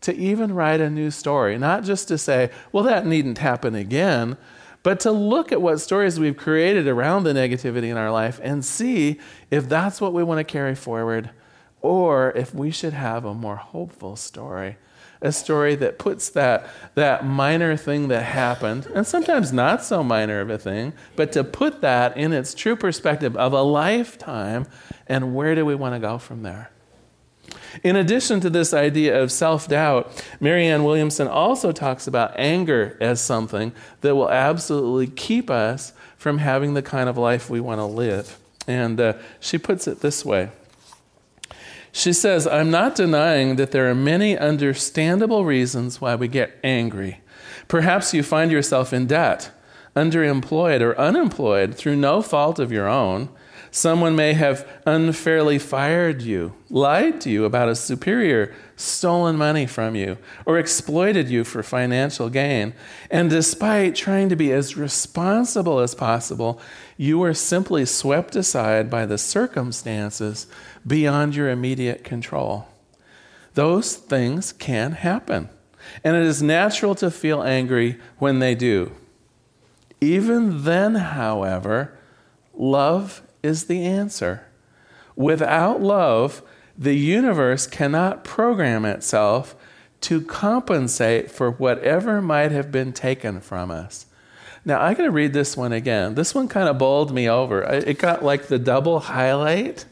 to 0.00 0.14
even 0.14 0.54
write 0.54 0.80
a 0.80 0.90
new 0.90 1.10
story, 1.10 1.58
not 1.58 1.84
just 1.84 2.08
to 2.08 2.18
say, 2.18 2.50
well, 2.72 2.84
that 2.84 3.06
needn't 3.06 3.38
happen 3.38 3.74
again, 3.74 4.36
but 4.82 5.00
to 5.00 5.10
look 5.10 5.50
at 5.52 5.60
what 5.60 5.80
stories 5.80 6.20
we've 6.20 6.36
created 6.36 6.86
around 6.86 7.24
the 7.24 7.32
negativity 7.32 7.90
in 7.90 7.96
our 7.96 8.10
life 8.10 8.40
and 8.42 8.64
see 8.64 9.18
if 9.50 9.68
that's 9.68 10.00
what 10.00 10.12
we 10.12 10.22
want 10.22 10.38
to 10.38 10.44
carry 10.44 10.74
forward 10.74 11.30
or 11.80 12.32
if 12.32 12.54
we 12.54 12.70
should 12.70 12.92
have 12.92 13.24
a 13.24 13.34
more 13.34 13.56
hopeful 13.56 14.16
story. 14.16 14.76
A 15.20 15.32
story 15.32 15.74
that 15.74 15.98
puts 15.98 16.30
that, 16.30 16.68
that 16.94 17.26
minor 17.26 17.76
thing 17.76 18.06
that 18.08 18.22
happened, 18.22 18.86
and 18.94 19.04
sometimes 19.04 19.52
not 19.52 19.82
so 19.82 20.04
minor 20.04 20.40
of 20.40 20.48
a 20.48 20.58
thing, 20.58 20.92
but 21.16 21.32
to 21.32 21.42
put 21.42 21.80
that 21.80 22.16
in 22.16 22.32
its 22.32 22.54
true 22.54 22.76
perspective 22.76 23.36
of 23.36 23.52
a 23.52 23.62
lifetime 23.62 24.66
and 25.08 25.34
where 25.34 25.56
do 25.56 25.64
we 25.64 25.74
want 25.74 25.96
to 25.96 25.98
go 25.98 26.18
from 26.18 26.44
there? 26.44 26.70
In 27.82 27.96
addition 27.96 28.40
to 28.40 28.50
this 28.50 28.74
idea 28.74 29.20
of 29.22 29.30
self 29.30 29.68
doubt, 29.68 30.24
Marianne 30.40 30.84
Williamson 30.84 31.28
also 31.28 31.72
talks 31.72 32.06
about 32.06 32.32
anger 32.36 32.96
as 33.00 33.20
something 33.20 33.72
that 34.00 34.14
will 34.16 34.30
absolutely 34.30 35.06
keep 35.06 35.50
us 35.50 35.92
from 36.16 36.38
having 36.38 36.74
the 36.74 36.82
kind 36.82 37.08
of 37.08 37.16
life 37.16 37.48
we 37.48 37.60
want 37.60 37.78
to 37.78 37.84
live. 37.84 38.38
And 38.66 39.00
uh, 39.00 39.14
she 39.40 39.56
puts 39.58 39.86
it 39.88 40.00
this 40.00 40.24
way 40.24 40.50
She 41.92 42.12
says, 42.12 42.46
I'm 42.46 42.70
not 42.70 42.94
denying 42.94 43.56
that 43.56 43.70
there 43.70 43.88
are 43.90 43.94
many 43.94 44.36
understandable 44.36 45.44
reasons 45.44 46.00
why 46.00 46.14
we 46.14 46.28
get 46.28 46.58
angry. 46.62 47.20
Perhaps 47.66 48.14
you 48.14 48.22
find 48.22 48.50
yourself 48.50 48.92
in 48.92 49.06
debt, 49.06 49.50
underemployed, 49.96 50.80
or 50.80 50.98
unemployed 50.98 51.74
through 51.74 51.96
no 51.96 52.22
fault 52.22 52.58
of 52.58 52.72
your 52.72 52.88
own. 52.88 53.28
Someone 53.70 54.16
may 54.16 54.32
have 54.32 54.66
unfairly 54.86 55.58
fired 55.58 56.22
you, 56.22 56.54
lied 56.70 57.20
to 57.20 57.30
you 57.30 57.44
about 57.44 57.68
a 57.68 57.74
superior, 57.74 58.54
stolen 58.76 59.36
money 59.36 59.66
from 59.66 59.94
you, 59.94 60.16
or 60.46 60.58
exploited 60.58 61.28
you 61.28 61.44
for 61.44 61.62
financial 61.62 62.30
gain. 62.30 62.72
And 63.10 63.28
despite 63.28 63.94
trying 63.94 64.28
to 64.30 64.36
be 64.36 64.52
as 64.52 64.76
responsible 64.76 65.80
as 65.80 65.94
possible, 65.94 66.60
you 66.96 67.18
were 67.18 67.34
simply 67.34 67.84
swept 67.84 68.36
aside 68.36 68.90
by 68.90 69.04
the 69.04 69.18
circumstances 69.18 70.46
beyond 70.86 71.34
your 71.34 71.50
immediate 71.50 72.04
control. 72.04 72.66
Those 73.54 73.96
things 73.96 74.52
can 74.52 74.92
happen. 74.92 75.50
And 76.04 76.16
it 76.16 76.22
is 76.22 76.42
natural 76.42 76.94
to 76.96 77.10
feel 77.10 77.42
angry 77.42 77.98
when 78.18 78.38
they 78.38 78.54
do. 78.54 78.92
Even 80.00 80.64
then, 80.64 80.94
however, 80.94 81.98
love 82.54 83.22
is 83.42 83.64
the 83.66 83.84
answer. 83.84 84.46
Without 85.16 85.80
love, 85.80 86.42
the 86.76 86.96
universe 86.96 87.66
cannot 87.66 88.24
program 88.24 88.84
itself 88.84 89.56
to 90.02 90.20
compensate 90.20 91.30
for 91.30 91.50
whatever 91.50 92.22
might 92.22 92.52
have 92.52 92.70
been 92.70 92.92
taken 92.92 93.40
from 93.40 93.70
us. 93.70 94.06
Now, 94.64 94.80
I 94.80 94.94
got 94.94 95.04
to 95.04 95.10
read 95.10 95.32
this 95.32 95.56
one 95.56 95.72
again. 95.72 96.14
This 96.14 96.34
one 96.34 96.46
kind 96.46 96.68
of 96.68 96.78
bowled 96.78 97.12
me 97.12 97.28
over. 97.28 97.62
It 97.62 97.98
got 97.98 98.22
like 98.22 98.46
the 98.46 98.58
double 98.58 99.00
highlight. 99.00 99.86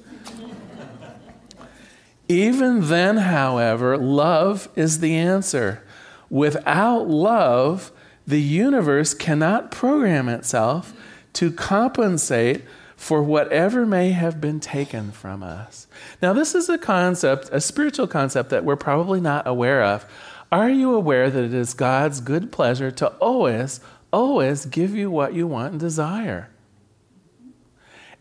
Even 2.28 2.88
then, 2.88 3.18
however, 3.18 3.96
love 3.96 4.68
is 4.76 5.00
the 5.00 5.14
answer. 5.16 5.82
Without 6.28 7.08
love, 7.08 7.92
the 8.26 8.42
universe 8.42 9.14
cannot 9.14 9.70
program 9.70 10.28
itself 10.28 10.92
to 11.34 11.52
compensate 11.52 12.62
for 12.96 13.22
whatever 13.22 13.84
may 13.84 14.10
have 14.10 14.40
been 14.40 14.58
taken 14.58 15.12
from 15.12 15.42
us. 15.42 15.86
Now, 16.22 16.32
this 16.32 16.54
is 16.54 16.68
a 16.68 16.78
concept, 16.78 17.50
a 17.52 17.60
spiritual 17.60 18.06
concept 18.06 18.50
that 18.50 18.64
we're 18.64 18.76
probably 18.76 19.20
not 19.20 19.46
aware 19.46 19.82
of. 19.82 20.06
Are 20.50 20.70
you 20.70 20.94
aware 20.94 21.28
that 21.28 21.44
it 21.44 21.54
is 21.54 21.74
God's 21.74 22.20
good 22.20 22.50
pleasure 22.50 22.90
to 22.92 23.08
always, 23.18 23.80
always 24.12 24.64
give 24.64 24.94
you 24.94 25.10
what 25.10 25.34
you 25.34 25.46
want 25.46 25.72
and 25.72 25.80
desire? 25.80 26.48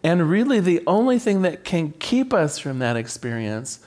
And 0.03 0.29
really, 0.29 0.59
the 0.59 0.83
only 0.85 1.17
thing 1.17 1.41
that 1.43 1.63
can 1.63 1.93
keep 1.93 2.33
us 2.33 2.59
from 2.59 2.79
that 2.79 2.97
experience 2.97 3.79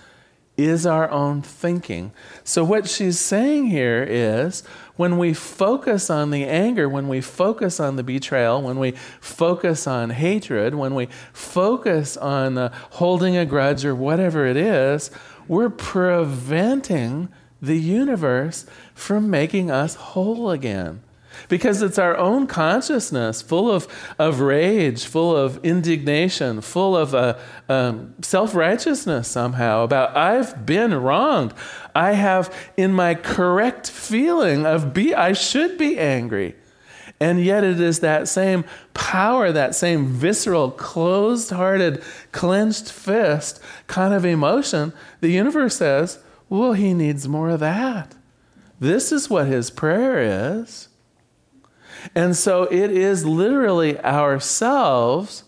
is 0.59 0.85
our 0.85 1.09
own 1.11 1.41
thinking. 1.41 2.13
So, 2.45 2.65
what 2.65 2.89
she's 2.89 3.19
saying 3.19 3.69
here 3.69 4.05
is 4.07 4.63
when 4.97 5.17
we 5.17 5.33
focus 5.33 6.11
on 6.11 6.31
the 6.31 6.45
anger, 6.45 6.89
when 6.89 7.09
we 7.09 7.21
focus 7.21 7.79
on 7.79 7.97
the 7.97 8.03
betrayal, 8.03 8.61
when 8.61 8.79
we 8.79 8.91
focus 9.21 9.87
on 9.87 10.11
hatred, 10.11 10.75
when 10.75 10.95
we 10.95 11.07
focus 11.33 12.17
on 12.17 12.59
uh, 12.59 12.75
holding 12.91 13.37
a 13.37 13.47
grudge 13.47 13.85
or 13.85 13.95
whatever 13.95 14.45
it 14.45 14.57
is, 14.57 15.11
we're 15.47 15.71
preventing 15.71 17.29
the 17.63 17.79
universe 17.79 18.67
from 18.95 19.31
making 19.31 19.71
us 19.71 19.95
whole 19.95 20.51
again 20.51 21.01
because 21.49 21.83
it's 21.83 21.99
our 21.99 22.17
own 22.17 22.47
consciousness 22.47 23.43
full 23.43 23.71
of, 23.71 23.89
of 24.19 24.41
rage, 24.41 25.05
full 25.05 25.35
of 25.37 25.63
indignation, 25.65 26.61
full 26.61 26.97
of 26.97 27.15
uh, 27.15 27.39
um, 27.69 28.15
self 28.23 28.55
righteousness 28.55 29.29
somehow 29.29 29.85
about 29.85 30.17
I've 30.17 30.65
been 30.65 30.95
wronged. 30.95 31.55
I 31.95 32.13
have, 32.13 32.55
in 32.77 32.93
my 32.93 33.15
correct 33.15 33.91
feeling 33.91 34.67
of 34.67 34.93
be, 34.93 35.15
I 35.15 35.33
should 35.33 35.79
be 35.79 35.99
angry. 35.99 36.55
And 37.21 37.45
yet, 37.45 37.65
it 37.65 37.81
is 37.81 37.99
that 38.01 38.29
same 38.29 38.65
power, 38.95 39.51
that 39.51 39.75
same 39.75 40.07
visceral, 40.07 40.71
closed 40.71 41.51
hearted, 41.51 42.03
clenched 42.31 42.93
fist 42.93 43.61
kind 43.89 44.15
of 44.15 44.25
emotion. 44.25 44.93
The 45.21 45.31
universe 45.31 45.77
says, 45.77 46.21
well, 46.49 46.75
he 46.75 46.95
needs 46.95 47.27
more 47.27 47.51
of 47.51 47.61
that. 47.61 48.15
This 48.79 49.11
is 49.11 49.29
what 49.29 49.49
his 49.49 49.71
prayer 49.71 50.21
is. 50.61 50.89
And 52.15 52.37
so 52.37 52.65
it 52.65 52.91
is 52.91 53.25
literally 53.25 53.99
ourselves 54.01 55.45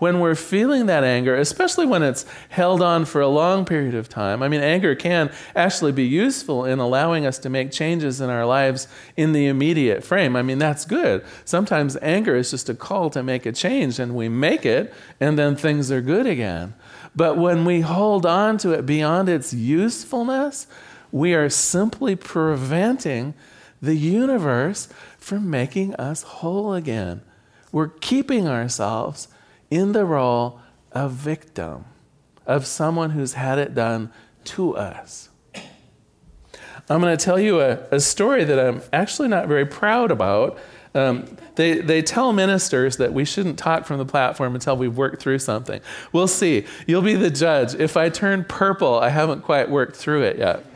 when 0.00 0.18
we're 0.18 0.34
feeling 0.34 0.86
that 0.86 1.04
anger, 1.04 1.36
especially 1.36 1.86
when 1.86 2.02
it's 2.02 2.24
held 2.48 2.80
on 2.80 3.04
for 3.04 3.20
a 3.20 3.28
long 3.28 3.66
period 3.66 3.94
of 3.94 4.08
time. 4.08 4.42
I 4.42 4.48
mean, 4.48 4.62
anger 4.62 4.94
can 4.94 5.30
actually 5.54 5.92
be 5.92 6.06
useful 6.06 6.64
in 6.64 6.78
allowing 6.78 7.26
us 7.26 7.38
to 7.40 7.50
make 7.50 7.70
changes 7.70 8.20
in 8.20 8.30
our 8.30 8.46
lives 8.46 8.88
in 9.16 9.32
the 9.32 9.46
immediate 9.46 10.02
frame. 10.02 10.36
I 10.36 10.42
mean, 10.42 10.58
that's 10.58 10.86
good. 10.86 11.22
Sometimes 11.44 11.98
anger 12.00 12.34
is 12.34 12.50
just 12.50 12.70
a 12.70 12.74
call 12.74 13.10
to 13.10 13.22
make 13.22 13.44
a 13.44 13.52
change, 13.52 13.98
and 13.98 14.14
we 14.14 14.30
make 14.30 14.64
it, 14.64 14.92
and 15.20 15.38
then 15.38 15.54
things 15.54 15.92
are 15.92 16.00
good 16.00 16.26
again. 16.26 16.74
But 17.14 17.36
when 17.36 17.66
we 17.66 17.82
hold 17.82 18.24
on 18.24 18.56
to 18.58 18.72
it 18.72 18.86
beyond 18.86 19.28
its 19.28 19.52
usefulness, 19.52 20.66
we 21.12 21.34
are 21.34 21.50
simply 21.50 22.16
preventing 22.16 23.34
the 23.82 23.96
universe 23.96 24.88
from 25.30 25.48
making 25.48 25.94
us 25.94 26.24
whole 26.24 26.74
again. 26.74 27.22
We're 27.70 27.86
keeping 27.86 28.48
ourselves 28.48 29.28
in 29.70 29.92
the 29.92 30.04
role 30.04 30.58
of 30.90 31.12
victim, 31.12 31.84
of 32.48 32.66
someone 32.66 33.10
who's 33.10 33.34
had 33.34 33.60
it 33.60 33.72
done 33.72 34.12
to 34.46 34.76
us. 34.76 35.28
I'm 36.88 37.00
going 37.00 37.16
to 37.16 37.24
tell 37.24 37.38
you 37.38 37.60
a, 37.60 37.78
a 37.92 38.00
story 38.00 38.42
that 38.42 38.58
I'm 38.58 38.82
actually 38.92 39.28
not 39.28 39.46
very 39.46 39.64
proud 39.64 40.10
about. 40.10 40.58
Um, 40.96 41.36
they, 41.54 41.74
they 41.80 42.02
tell 42.02 42.32
ministers 42.32 42.96
that 42.96 43.12
we 43.12 43.24
shouldn't 43.24 43.56
talk 43.56 43.84
from 43.84 43.98
the 43.98 44.04
platform 44.04 44.56
until 44.56 44.76
we've 44.76 44.96
worked 44.96 45.22
through 45.22 45.38
something. 45.38 45.80
We'll 46.12 46.26
see. 46.26 46.66
You'll 46.88 47.02
be 47.02 47.14
the 47.14 47.30
judge. 47.30 47.76
If 47.76 47.96
I 47.96 48.08
turn 48.08 48.42
purple, 48.48 48.98
I 48.98 49.10
haven't 49.10 49.42
quite 49.42 49.70
worked 49.70 49.94
through 49.94 50.22
it 50.22 50.38
yet. 50.38 50.66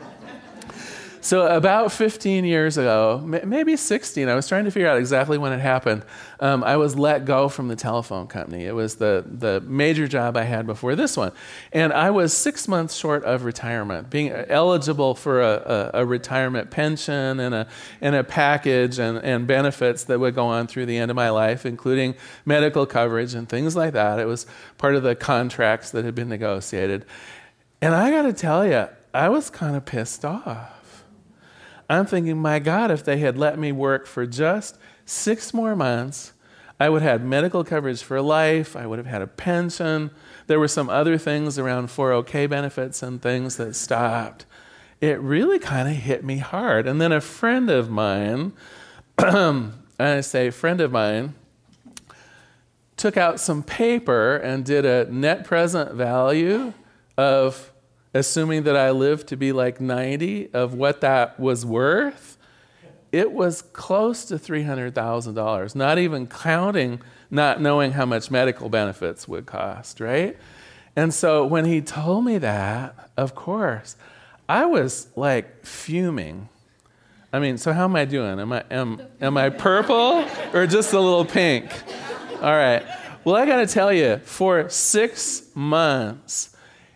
So, 1.25 1.47
about 1.47 1.91
15 1.91 2.45
years 2.45 2.77
ago, 2.77 3.19
maybe 3.25 3.77
16, 3.77 4.29
I 4.29 4.35
was 4.35 4.47
trying 4.47 4.65
to 4.65 4.69
figure 4.69 4.87
out 4.87 4.99
exactly 4.99 5.39
when 5.39 5.53
it 5.53 5.59
happened. 5.59 6.03
Um, 6.39 6.63
I 6.63 6.77
was 6.77 6.95
let 6.95 7.25
go 7.25 7.49
from 7.49 7.67
the 7.67 7.75
telephone 7.75 8.27
company. 8.27 8.65
It 8.65 8.75
was 8.75 8.97
the, 8.97 9.25
the 9.25 9.59
major 9.61 10.07
job 10.07 10.37
I 10.37 10.43
had 10.43 10.67
before 10.67 10.95
this 10.95 11.17
one. 11.17 11.31
And 11.73 11.91
I 11.93 12.11
was 12.11 12.31
six 12.31 12.67
months 12.67 12.93
short 12.93 13.23
of 13.23 13.43
retirement, 13.43 14.11
being 14.11 14.29
eligible 14.29 15.15
for 15.15 15.41
a, 15.41 15.91
a, 15.95 16.01
a 16.01 16.05
retirement 16.05 16.69
pension 16.69 17.39
and 17.39 17.55
a, 17.55 17.67
and 18.01 18.13
a 18.13 18.23
package 18.23 18.99
and, 18.99 19.17
and 19.17 19.47
benefits 19.47 20.03
that 20.03 20.19
would 20.19 20.35
go 20.35 20.45
on 20.45 20.67
through 20.67 20.85
the 20.85 20.97
end 20.99 21.09
of 21.09 21.15
my 21.15 21.31
life, 21.31 21.65
including 21.65 22.13
medical 22.45 22.85
coverage 22.85 23.33
and 23.33 23.49
things 23.49 23.75
like 23.75 23.93
that. 23.93 24.19
It 24.19 24.27
was 24.27 24.45
part 24.77 24.93
of 24.93 25.01
the 25.01 25.15
contracts 25.15 25.89
that 25.89 26.05
had 26.05 26.13
been 26.13 26.29
negotiated. 26.29 27.03
And 27.81 27.95
I 27.95 28.11
got 28.11 28.21
to 28.27 28.33
tell 28.33 28.63
you, 28.63 28.89
I 29.11 29.29
was 29.29 29.49
kind 29.49 29.75
of 29.75 29.85
pissed 29.85 30.23
off. 30.23 30.74
I'm 31.89 32.05
thinking, 32.05 32.37
my 32.37 32.59
God, 32.59 32.91
if 32.91 33.03
they 33.03 33.17
had 33.17 33.37
let 33.37 33.59
me 33.59 33.71
work 33.71 34.07
for 34.07 34.25
just 34.25 34.77
six 35.05 35.53
more 35.53 35.75
months, 35.75 36.33
I 36.79 36.89
would 36.89 37.01
have 37.01 37.21
had 37.21 37.27
medical 37.27 37.63
coverage 37.63 38.01
for 38.01 38.21
life. 38.21 38.75
I 38.75 38.85
would 38.85 38.99
have 38.99 39.05
had 39.05 39.21
a 39.21 39.27
pension. 39.27 40.11
There 40.47 40.59
were 40.59 40.67
some 40.67 40.89
other 40.89 41.17
things 41.17 41.57
around 41.57 41.87
401k 41.87 42.49
benefits 42.49 43.01
and 43.01 43.21
things 43.21 43.57
that 43.57 43.75
stopped. 43.75 44.45
It 44.99 45.19
really 45.19 45.59
kind 45.59 45.87
of 45.87 45.95
hit 45.95 46.23
me 46.23 46.37
hard. 46.37 46.87
And 46.87 46.99
then 46.99 47.11
a 47.11 47.21
friend 47.21 47.69
of 47.69 47.89
mine, 47.89 48.53
I 49.17 50.21
say, 50.21 50.49
friend 50.49 50.81
of 50.81 50.91
mine, 50.91 51.35
took 52.97 53.17
out 53.17 53.39
some 53.39 53.63
paper 53.63 54.35
and 54.37 54.65
did 54.65 54.85
a 54.85 55.11
net 55.11 55.45
present 55.45 55.93
value 55.93 56.73
of 57.17 57.71
assuming 58.15 58.63
that 58.63 58.75
I 58.75 58.89
lived 58.89 59.27
to 59.27 59.37
be 59.37 59.51
like 59.51 59.79
90, 59.79 60.51
of 60.53 60.73
what 60.73 61.01
that 61.01 61.39
was 61.39 61.63
worth, 61.63 62.37
it 63.11 63.31
was 63.31 63.61
close 63.61 64.25
to 64.25 64.35
$300,000, 64.35 65.75
not 65.75 65.99
even 65.99 66.25
counting 66.25 66.99
not 67.31 67.61
knowing 67.61 67.91
how 67.91 68.05
much 68.05 68.31
medical 68.31 68.69
benefits 68.69 69.27
would 69.27 69.45
cost, 69.45 69.99
right? 69.99 70.37
And 70.95 71.13
so 71.13 71.45
when 71.45 71.65
he 71.65 71.81
told 71.81 72.25
me 72.25 72.37
that, 72.37 73.09
of 73.17 73.35
course, 73.35 73.95
I 74.47 74.65
was 74.65 75.07
like 75.15 75.65
fuming. 75.65 76.49
I 77.33 77.39
mean, 77.39 77.57
so 77.57 77.73
how 77.73 77.85
am 77.85 77.95
I 77.95 78.05
doing? 78.05 78.39
Am 78.39 78.53
I, 78.53 78.63
am, 78.71 79.01
am 79.19 79.37
I 79.37 79.49
purple 79.49 80.25
or 80.53 80.67
just 80.67 80.93
a 80.93 80.99
little 80.99 81.25
pink? 81.25 81.69
All 82.41 82.53
right. 82.53 82.83
Well, 83.23 83.35
I 83.35 83.45
got 83.45 83.57
to 83.57 83.67
tell 83.67 83.91
you, 83.91 84.17
for 84.17 84.69
six 84.69 85.49
months, 85.55 86.54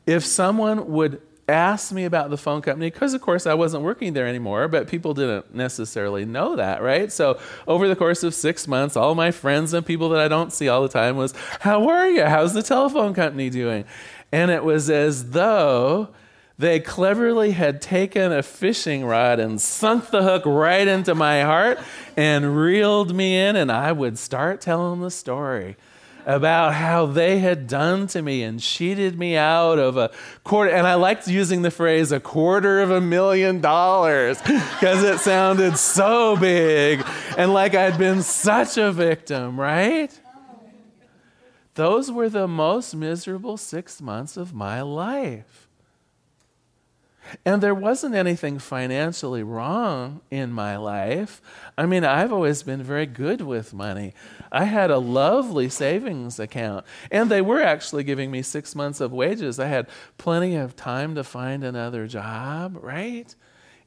if 0.10 0.26
someone 0.26 0.92
would 0.92 1.22
ask 1.48 1.92
me 1.92 2.04
about 2.04 2.32
the 2.32 2.38
phone 2.38 2.64
company, 2.64 2.90
because 2.90 3.14
of 3.14 3.22
course 3.22 3.46
I 3.46 3.54
wasn't 3.54 3.84
working 3.84 4.14
there 4.14 4.26
anymore, 4.26 4.68
but 4.68 4.88
people 4.88 5.14
didn't 5.14 5.54
necessarily 5.54 6.26
know 6.26 6.56
that, 6.56 6.82
right? 6.82 7.12
So 7.12 7.40
over 7.68 7.88
the 7.88 7.96
course 7.96 8.24
of 8.24 8.34
six 8.34 8.68
months, 8.68 8.98
all 8.98 9.14
my 9.14 9.30
friends 9.30 9.72
and 9.72 9.86
people 9.86 10.10
that 10.10 10.20
I 10.20 10.28
don't 10.28 10.52
see 10.52 10.68
all 10.68 10.82
the 10.82 10.90
time 10.90 11.16
was, 11.16 11.36
How 11.60 11.88
are 11.90 12.10
you? 12.10 12.24
How's 12.24 12.56
the 12.56 12.64
telephone 12.64 13.14
company 13.14 13.52
doing? 13.52 13.86
And 14.32 14.50
it 14.50 14.64
was 14.64 14.90
as 14.90 15.30
though 15.30 16.10
they 16.58 16.80
cleverly 16.80 17.52
had 17.52 17.80
taken 17.80 18.32
a 18.32 18.42
fishing 18.42 19.06
rod 19.06 19.40
and 19.40 19.62
sunk 19.62 20.10
the 20.10 20.24
hook 20.24 20.44
right 20.48 20.88
into 20.88 21.14
my 21.14 21.44
heart 21.44 21.78
and 22.18 22.58
reeled 22.58 23.16
me 23.16 23.38
in, 23.38 23.56
and 23.56 23.72
I 23.72 23.92
would 23.92 24.18
start 24.18 24.60
telling 24.60 25.02
the 25.02 25.12
story 25.12 25.78
about 26.30 26.76
how 26.76 27.08
they 27.08 27.40
had 27.40 27.66
done 27.66 28.06
to 28.06 28.22
me 28.22 28.44
and 28.44 28.60
cheated 28.60 29.18
me 29.18 29.36
out 29.36 29.80
of 29.80 29.98
a 29.98 30.12
quarter. 30.44 30.70
And 30.70 30.86
I 30.86 30.94
liked 30.94 31.28
using 31.28 31.64
the 31.64 31.72
phrase 31.72 32.12
a 32.12 32.20
quarter 32.20 32.82
of 32.82 32.92
a 32.92 33.02
million 33.02 33.62
dollars 33.62 34.40
because 34.44 35.04
it 35.04 35.20
sounded 35.20 35.76
so 35.76 36.38
big 36.38 37.04
and 37.36 37.52
like 37.52 37.74
I'd 37.74 37.98
been 37.98 38.22
such 38.22 38.78
a 38.78 38.92
victim, 38.92 39.60
right? 39.60 40.18
Those 41.74 42.12
were 42.12 42.30
the 42.30 42.48
most 42.48 42.94
miserable 42.94 43.58
six 43.58 44.00
months 44.00 44.38
of 44.38 44.54
my 44.54 44.82
life. 44.82 45.69
And 47.46 47.62
there 47.62 47.76
wasn't 47.76 48.16
anything 48.16 48.60
financially 48.60 49.44
wrong 49.44 50.22
in 50.32 50.52
my 50.52 50.78
life. 50.78 51.42
I 51.78 51.86
mean, 51.86 52.04
I've 52.04 52.34
always 52.34 52.64
been 52.64 52.84
very 52.84 53.06
good 53.06 53.42
with 53.42 53.74
money. 53.74 54.14
I 54.52 54.66
had 54.66 54.92
a 54.92 54.98
lovely 54.98 55.70
savings 55.70 56.40
account, 56.40 56.86
and 57.12 57.30
they 57.30 57.42
were 57.42 57.62
actually 57.62 58.04
giving 58.04 58.32
me 58.32 58.42
six 58.42 58.76
months 58.76 59.00
of 59.00 59.12
wages. 59.12 59.60
I 59.60 59.68
had 59.68 59.88
plenty 60.18 60.56
of 60.56 60.76
time 60.76 61.16
to 61.16 61.24
find 61.24 61.64
another 61.64 62.08
job, 62.08 62.78
right? 62.82 63.34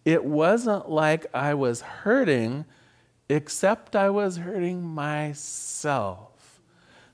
It 0.05 0.25
wasn't 0.25 0.91
like 0.91 1.27
I 1.35 1.55
was 1.55 1.81
hurting, 1.81 2.65
except 3.29 3.95
I 3.95 4.11
was 4.11 4.39
hurting 4.39 4.83
myself. 4.83 6.61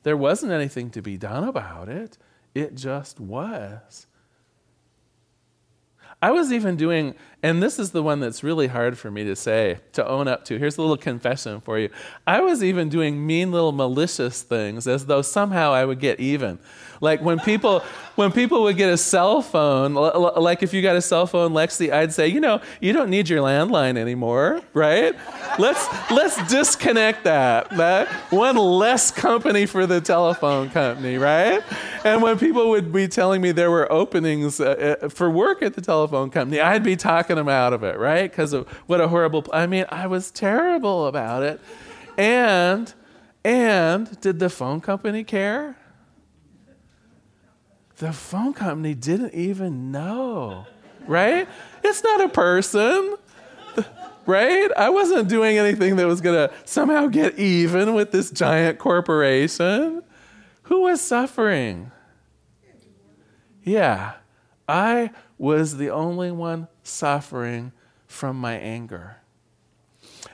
There 0.03 0.17
wasn't 0.17 0.53
anything 0.53 0.91
to 0.91 1.03
be 1.03 1.17
done 1.17 1.45
about 1.45 1.89
it, 1.89 2.19
it 2.55 2.75
just 2.75 3.21
was. 3.21 4.07
I 6.21 6.31
was 6.31 6.53
even 6.53 6.77
doing, 6.77 7.15
and 7.43 7.63
this 7.63 7.79
is 7.79 7.93
the 7.93 8.03
one 8.03 8.19
that's 8.19 8.43
really 8.43 8.67
hard 8.67 8.99
for 8.99 9.11
me 9.11 9.23
to 9.25 9.37
say, 9.37 9.79
to 9.93 10.07
own 10.07 10.27
up 10.27 10.45
to. 10.47 10.59
Here's 10.59 10.77
a 10.77 10.81
little 10.81 10.97
confession 10.97 11.61
for 11.61 11.79
you. 11.79 11.89
I 12.27 12.41
was 12.41 12.65
even 12.65 12.89
doing 12.89 13.25
mean 13.25 13.53
little 13.53 13.71
malicious 13.71 14.43
things 14.43 14.89
as 14.89 15.07
though 15.07 15.23
somehow 15.23 15.73
I 15.73 15.85
would 15.85 16.01
get 16.01 16.19
even. 16.19 16.59
Like 17.01 17.21
when 17.23 17.39
people 17.39 17.81
when 18.17 18.33
people 18.33 18.65
would 18.65 18.77
get 18.77 18.93
a 18.93 18.97
cell 18.97 19.43
phone, 19.43 19.95
like 19.95 20.65
if 20.65 20.75
you 20.75 20.83
got 20.83 20.97
a 20.97 21.01
cell 21.01 21.27
phone, 21.27 21.53
Lexi, 21.53 21.93
I'd 21.93 22.13
say, 22.13 22.27
you 22.27 22.41
know, 22.41 22.61
you 22.81 22.93
don't 22.93 23.11
need 23.11 23.29
your 23.29 23.41
landline 23.41 23.97
anymore, 23.97 24.61
right? 24.75 25.15
Let's 25.59 25.87
let's 26.11 26.45
disconnect 26.49 27.25
that. 27.25 27.71
That 27.77 28.09
one 28.31 28.57
less 28.57 29.13
company 29.13 29.67
for 29.67 29.87
the 29.87 30.01
telephone 30.01 30.71
company, 30.71 31.17
right? 31.17 31.63
And 32.05 32.23
when 32.23 32.39
people 32.39 32.71
would 32.71 32.93
be 32.93 33.07
telling 33.07 33.41
me 33.41 33.53
there 33.53 33.71
were 33.71 33.91
openings 33.93 34.61
uh, 34.61 34.97
uh 35.03 35.09
for 35.09 35.31
work 35.31 35.63
at 35.63 35.75
the 35.75 35.81
telephone 35.81 36.31
company, 36.31 36.61
I'd 36.61 36.83
be 36.83 36.97
talking 36.97 37.28
them 37.37 37.49
out 37.49 37.73
of 37.73 37.83
it, 37.83 37.99
right? 37.99 38.31
Because 38.31 38.53
of 38.53 38.69
what 38.87 39.01
a 39.01 39.09
horrible. 39.09 39.47
I 39.53 39.67
mean, 39.67 39.85
I 39.89 40.07
was 40.07 40.31
terrible 40.31 41.07
about 41.07 41.43
it, 41.43 41.61
and 42.17 42.93
and 43.45 44.21
did 44.21 44.39
the 44.39 44.51
phone 44.51 44.81
company 44.81 45.25
care? 45.25 45.77
the 47.99 48.13
phone 48.13 48.53
company 48.55 48.95
didn't 48.95 49.35
even 49.35 49.91
know, 49.91 50.67
right? 51.07 51.49
It's 51.83 52.03
not 52.03 52.21
a 52.21 52.29
person, 52.29 53.17
right? 54.27 54.71
I 54.77 54.91
wasn't 54.91 55.29
doing 55.29 55.59
anything 55.59 55.97
that 55.97 56.07
was 56.07 56.21
going 56.21 56.49
to 56.49 56.55
somehow 56.65 57.09
get 57.09 57.39
even 57.39 57.95
with 57.95 58.13
this 58.13 58.31
giant 58.31 58.79
corporation. 58.79 60.03
Who 60.63 60.83
was 60.83 61.01
suffering? 61.01 61.91
Yeah, 63.65 64.13
I 64.69 65.11
was 65.39 65.77
the 65.77 65.91
only 65.91 66.31
one 66.31 66.69
suffering 66.83 67.73
from 68.07 68.37
my 68.37 68.55
anger. 68.55 69.18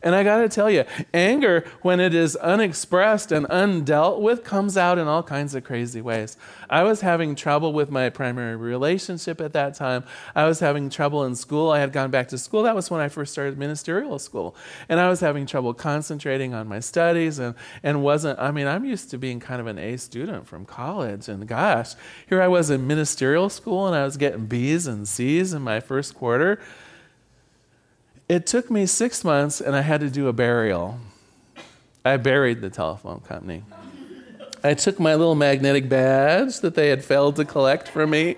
And 0.05 0.15
I 0.15 0.23
got 0.23 0.43
to 0.43 0.51
tell 0.51 0.71
you, 0.71 0.85
anger, 1.15 1.65
when 1.81 1.99
it 1.99 2.15
is 2.15 2.37
unexpressed 2.37 3.33
and 3.33 3.47
undealt 3.47 4.21
with, 4.21 4.45
comes 4.45 4.77
out 4.77 4.99
in 4.99 5.09
all 5.09 5.23
kinds 5.23 5.55
of 5.55 5.64
crazy 5.64 6.03
ways. 6.03 6.37
I 6.69 6.83
was 6.83 7.01
having 7.01 7.35
trouble 7.35 7.73
with 7.73 7.90
my 7.90 8.11
primary 8.11 8.55
relationship 8.55 9.40
at 9.40 9.55
that 9.55 9.75
time. 9.75 10.05
I 10.35 10.45
was 10.45 10.61
having 10.61 10.90
trouble 10.90 11.25
in 11.25 11.35
school. 11.35 11.71
I 11.71 11.79
had 11.79 11.90
gone 11.93 12.11
back 12.11 12.29
to 12.29 12.38
school. 12.38 12.64
That 12.64 12.77
was 12.77 12.90
when 12.90 13.01
I 13.01 13.09
first 13.09 13.33
started 13.33 13.57
ministerial 13.57 14.19
school. 14.19 14.55
And 14.90 15.01
I 15.01 15.09
was 15.09 15.21
having 15.21 15.47
trouble 15.47 15.73
concentrating 15.73 16.53
on 16.53 16.69
my 16.69 16.81
studies 16.81 17.38
and, 17.38 17.55
and 17.83 18.03
wasn't, 18.03 18.38
I 18.38 18.51
mean, 18.51 18.67
I'm 18.67 18.85
used 18.85 19.09
to 19.11 19.19
being 19.19 19.40
kind 19.40 19.59
of 19.59 19.67
an 19.67 19.79
A 19.79 19.97
student 19.97 20.47
from 20.47 20.67
college. 20.67 21.29
And 21.29 21.49
gosh, 21.49 21.95
here 22.27 22.43
I 22.43 22.49
was 22.49 22.69
in 22.69 22.87
ministerial 22.87 23.49
school 23.49 23.87
and 23.87 23.97
I 23.97 24.05
was 24.05 24.19
getting 24.19 24.45
B's 24.45 24.87
and 24.87 25.09
C's 25.09 25.55
in 25.55 25.62
my 25.62 25.81
first 25.81 26.14
quarter. 26.14 26.61
It 28.29 28.47
took 28.47 28.71
me 28.71 28.87
six 28.87 29.23
months 29.23 29.61
and 29.61 29.77
I 29.77 29.83
had 29.83 30.01
to 30.01 30.09
do 30.09 30.29
a 30.29 30.33
burial. 30.33 30.99
I 32.05 32.17
buried 32.17 32.63
the 32.63 32.71
telephone 32.71 33.21
company. 33.21 33.63
I 34.63 34.73
took 34.73 34.99
my 34.99 35.15
little 35.15 35.35
magnetic 35.35 35.91
badge 35.91 36.61
that 36.61 36.75
they 36.75 36.89
had 36.89 37.05
failed 37.05 37.37
to 37.37 37.45
collect 37.45 37.87
for 37.87 38.07
me, 38.07 38.37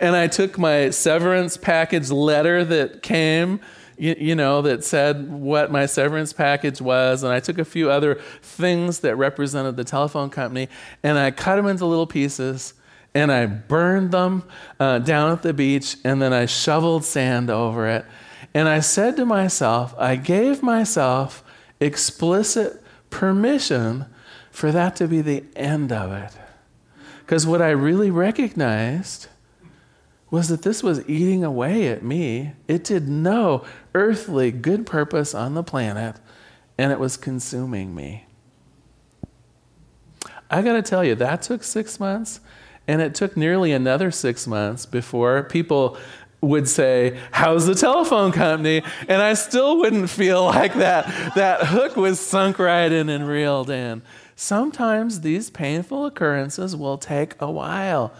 and 0.00 0.16
I 0.16 0.26
took 0.26 0.56
my 0.56 0.88
severance 0.88 1.58
package 1.58 2.10
letter 2.10 2.64
that 2.64 3.02
came, 3.02 3.60
you, 3.98 4.16
you, 4.18 4.34
know, 4.34 4.62
that 4.62 4.84
said 4.84 5.30
what 5.30 5.70
my 5.70 5.84
severance 5.84 6.32
package 6.32 6.80
was, 6.80 7.22
and 7.22 7.30
I 7.30 7.40
took 7.40 7.58
a 7.58 7.64
few 7.64 7.90
other 7.90 8.14
things 8.40 9.00
that 9.00 9.16
represented 9.16 9.76
the 9.76 9.84
telephone 9.84 10.30
company, 10.30 10.70
and 11.02 11.18
I 11.18 11.30
cut 11.30 11.56
them 11.56 11.66
into 11.66 11.84
little 11.84 12.06
pieces, 12.06 12.72
and 13.14 13.30
I 13.30 13.44
burned 13.44 14.12
them 14.12 14.44
uh, 14.80 15.00
down 15.00 15.30
at 15.32 15.42
the 15.42 15.52
beach, 15.52 15.98
and 16.04 16.22
then 16.22 16.32
I 16.32 16.46
shoveled 16.46 17.04
sand 17.04 17.50
over 17.50 17.86
it 17.86 18.06
and 18.54 18.68
I 18.68 18.80
said 18.80 19.16
to 19.16 19.26
myself, 19.26 19.94
I 19.98 20.16
gave 20.16 20.62
myself 20.62 21.44
explicit 21.80 22.82
permission 23.10 24.06
for 24.50 24.72
that 24.72 24.96
to 24.96 25.06
be 25.06 25.20
the 25.20 25.44
end 25.54 25.92
of 25.92 26.12
it. 26.12 26.32
Because 27.20 27.46
what 27.46 27.60
I 27.60 27.70
really 27.70 28.10
recognized 28.10 29.28
was 30.30 30.48
that 30.48 30.62
this 30.62 30.82
was 30.82 31.08
eating 31.08 31.44
away 31.44 31.88
at 31.88 32.02
me. 32.02 32.52
It 32.66 32.84
did 32.84 33.08
no 33.08 33.64
earthly 33.94 34.50
good 34.50 34.86
purpose 34.86 35.34
on 35.34 35.54
the 35.54 35.62
planet, 35.62 36.16
and 36.78 36.92
it 36.92 36.98
was 36.98 37.16
consuming 37.16 37.94
me. 37.94 38.24
I 40.50 40.62
got 40.62 40.74
to 40.74 40.82
tell 40.82 41.04
you, 41.04 41.14
that 41.16 41.42
took 41.42 41.62
six 41.62 41.98
months, 41.98 42.40
and 42.88 43.00
it 43.00 43.14
took 43.14 43.36
nearly 43.36 43.72
another 43.72 44.10
six 44.10 44.46
months 44.46 44.86
before 44.86 45.42
people 45.42 45.96
would 46.46 46.68
say, 46.68 47.18
How's 47.32 47.66
the 47.66 47.74
telephone 47.74 48.32
company? 48.32 48.82
And 49.08 49.22
I 49.22 49.34
still 49.34 49.78
wouldn't 49.78 50.10
feel 50.10 50.44
like 50.44 50.74
that. 50.74 51.34
That 51.34 51.66
hook 51.66 51.96
was 51.96 52.20
sunk 52.20 52.58
right 52.58 52.90
in 52.90 53.08
and 53.08 53.28
reeled 53.28 53.70
in. 53.70 54.02
Sometimes 54.34 55.22
these 55.22 55.50
painful 55.50 56.06
occurrences 56.06 56.76
will 56.76 56.98
take 56.98 57.34
a 57.40 57.50
while. 57.50 58.12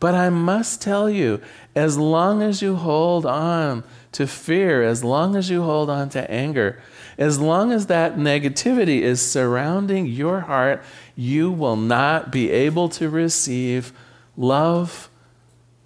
But 0.00 0.14
I 0.14 0.30
must 0.30 0.80
tell 0.80 1.10
you, 1.10 1.42
as 1.74 1.98
long 1.98 2.42
as 2.42 2.62
you 2.62 2.76
hold 2.76 3.26
on 3.26 3.84
to 4.12 4.26
fear, 4.26 4.82
as 4.82 5.04
long 5.04 5.36
as 5.36 5.50
you 5.50 5.62
hold 5.62 5.90
on 5.90 6.08
to 6.10 6.30
anger, 6.30 6.80
as 7.18 7.38
long 7.38 7.70
as 7.70 7.86
that 7.86 8.16
negativity 8.16 9.02
is 9.02 9.20
surrounding 9.20 10.06
your 10.06 10.40
heart, 10.40 10.82
you 11.14 11.50
will 11.50 11.76
not 11.76 12.32
be 12.32 12.50
able 12.50 12.88
to 12.88 13.10
receive 13.10 13.92
love, 14.38 15.10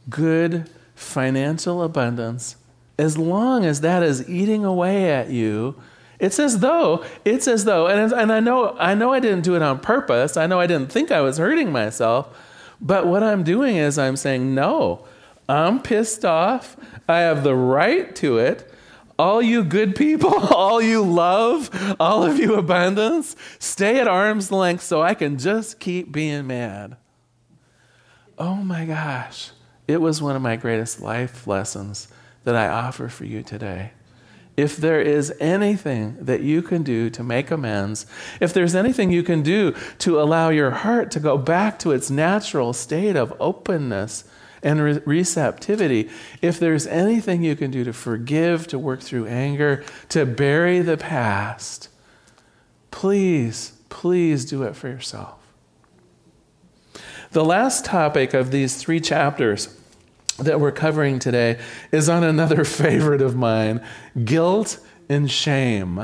good, 0.08 0.70
financial 0.94 1.82
abundance, 1.82 2.56
as 2.98 3.18
long 3.18 3.64
as 3.64 3.80
that 3.80 4.02
is 4.02 4.28
eating 4.28 4.64
away 4.64 5.10
at 5.10 5.30
you, 5.30 5.76
it's 6.18 6.38
as 6.38 6.60
though, 6.60 7.04
it's 7.24 7.48
as 7.48 7.64
though, 7.64 7.86
and, 7.88 8.12
and 8.12 8.32
I 8.32 8.40
know 8.40 8.76
I 8.78 8.94
know 8.94 9.12
I 9.12 9.20
didn't 9.20 9.42
do 9.42 9.56
it 9.56 9.62
on 9.62 9.80
purpose. 9.80 10.36
I 10.36 10.46
know 10.46 10.60
I 10.60 10.66
didn't 10.66 10.92
think 10.92 11.10
I 11.10 11.20
was 11.20 11.38
hurting 11.38 11.72
myself, 11.72 12.36
but 12.80 13.06
what 13.06 13.22
I'm 13.22 13.42
doing 13.42 13.76
is 13.76 13.98
I'm 13.98 14.16
saying, 14.16 14.54
no, 14.54 15.04
I'm 15.48 15.82
pissed 15.82 16.24
off. 16.24 16.76
I 17.08 17.20
have 17.20 17.44
the 17.44 17.54
right 17.54 18.14
to 18.16 18.38
it. 18.38 18.70
All 19.18 19.42
you 19.42 19.62
good 19.64 19.94
people, 19.94 20.34
all 20.54 20.80
you 20.80 21.02
love, 21.02 21.96
all 22.00 22.24
of 22.24 22.38
you 22.38 22.54
abundance, 22.54 23.36
stay 23.58 24.00
at 24.00 24.08
arm's 24.08 24.50
length 24.50 24.82
so 24.82 25.02
I 25.02 25.14
can 25.14 25.38
just 25.38 25.78
keep 25.78 26.10
being 26.10 26.46
mad. 26.46 26.96
Oh 28.38 28.56
my 28.56 28.84
gosh. 28.84 29.50
It 29.86 30.00
was 30.00 30.22
one 30.22 30.36
of 30.36 30.42
my 30.42 30.56
greatest 30.56 31.00
life 31.00 31.46
lessons 31.46 32.08
that 32.44 32.56
I 32.56 32.68
offer 32.68 33.08
for 33.08 33.24
you 33.24 33.42
today. 33.42 33.92
If 34.56 34.76
there 34.76 35.00
is 35.00 35.32
anything 35.40 36.16
that 36.20 36.42
you 36.42 36.62
can 36.62 36.84
do 36.84 37.10
to 37.10 37.24
make 37.24 37.50
amends, 37.50 38.06
if 38.40 38.54
there's 38.54 38.74
anything 38.74 39.10
you 39.10 39.24
can 39.24 39.42
do 39.42 39.74
to 39.98 40.20
allow 40.20 40.50
your 40.50 40.70
heart 40.70 41.10
to 41.12 41.20
go 41.20 41.36
back 41.36 41.78
to 41.80 41.90
its 41.90 42.08
natural 42.08 42.72
state 42.72 43.16
of 43.16 43.34
openness 43.40 44.24
and 44.62 44.80
re- 44.80 45.00
receptivity, 45.04 46.08
if 46.40 46.60
there's 46.60 46.86
anything 46.86 47.42
you 47.42 47.56
can 47.56 47.72
do 47.72 47.82
to 47.82 47.92
forgive, 47.92 48.68
to 48.68 48.78
work 48.78 49.00
through 49.00 49.26
anger, 49.26 49.84
to 50.10 50.24
bury 50.24 50.80
the 50.80 50.96
past, 50.96 51.88
please, 52.92 53.72
please 53.88 54.44
do 54.44 54.62
it 54.62 54.76
for 54.76 54.88
yourself. 54.88 55.43
The 57.34 57.44
last 57.44 57.84
topic 57.84 58.32
of 58.32 58.52
these 58.52 58.76
three 58.76 59.00
chapters 59.00 59.76
that 60.38 60.60
we're 60.60 60.70
covering 60.70 61.18
today 61.18 61.58
is 61.90 62.08
on 62.08 62.22
another 62.22 62.64
favorite 62.64 63.20
of 63.20 63.34
mine 63.34 63.84
guilt 64.24 64.78
and 65.08 65.28
shame. 65.28 66.00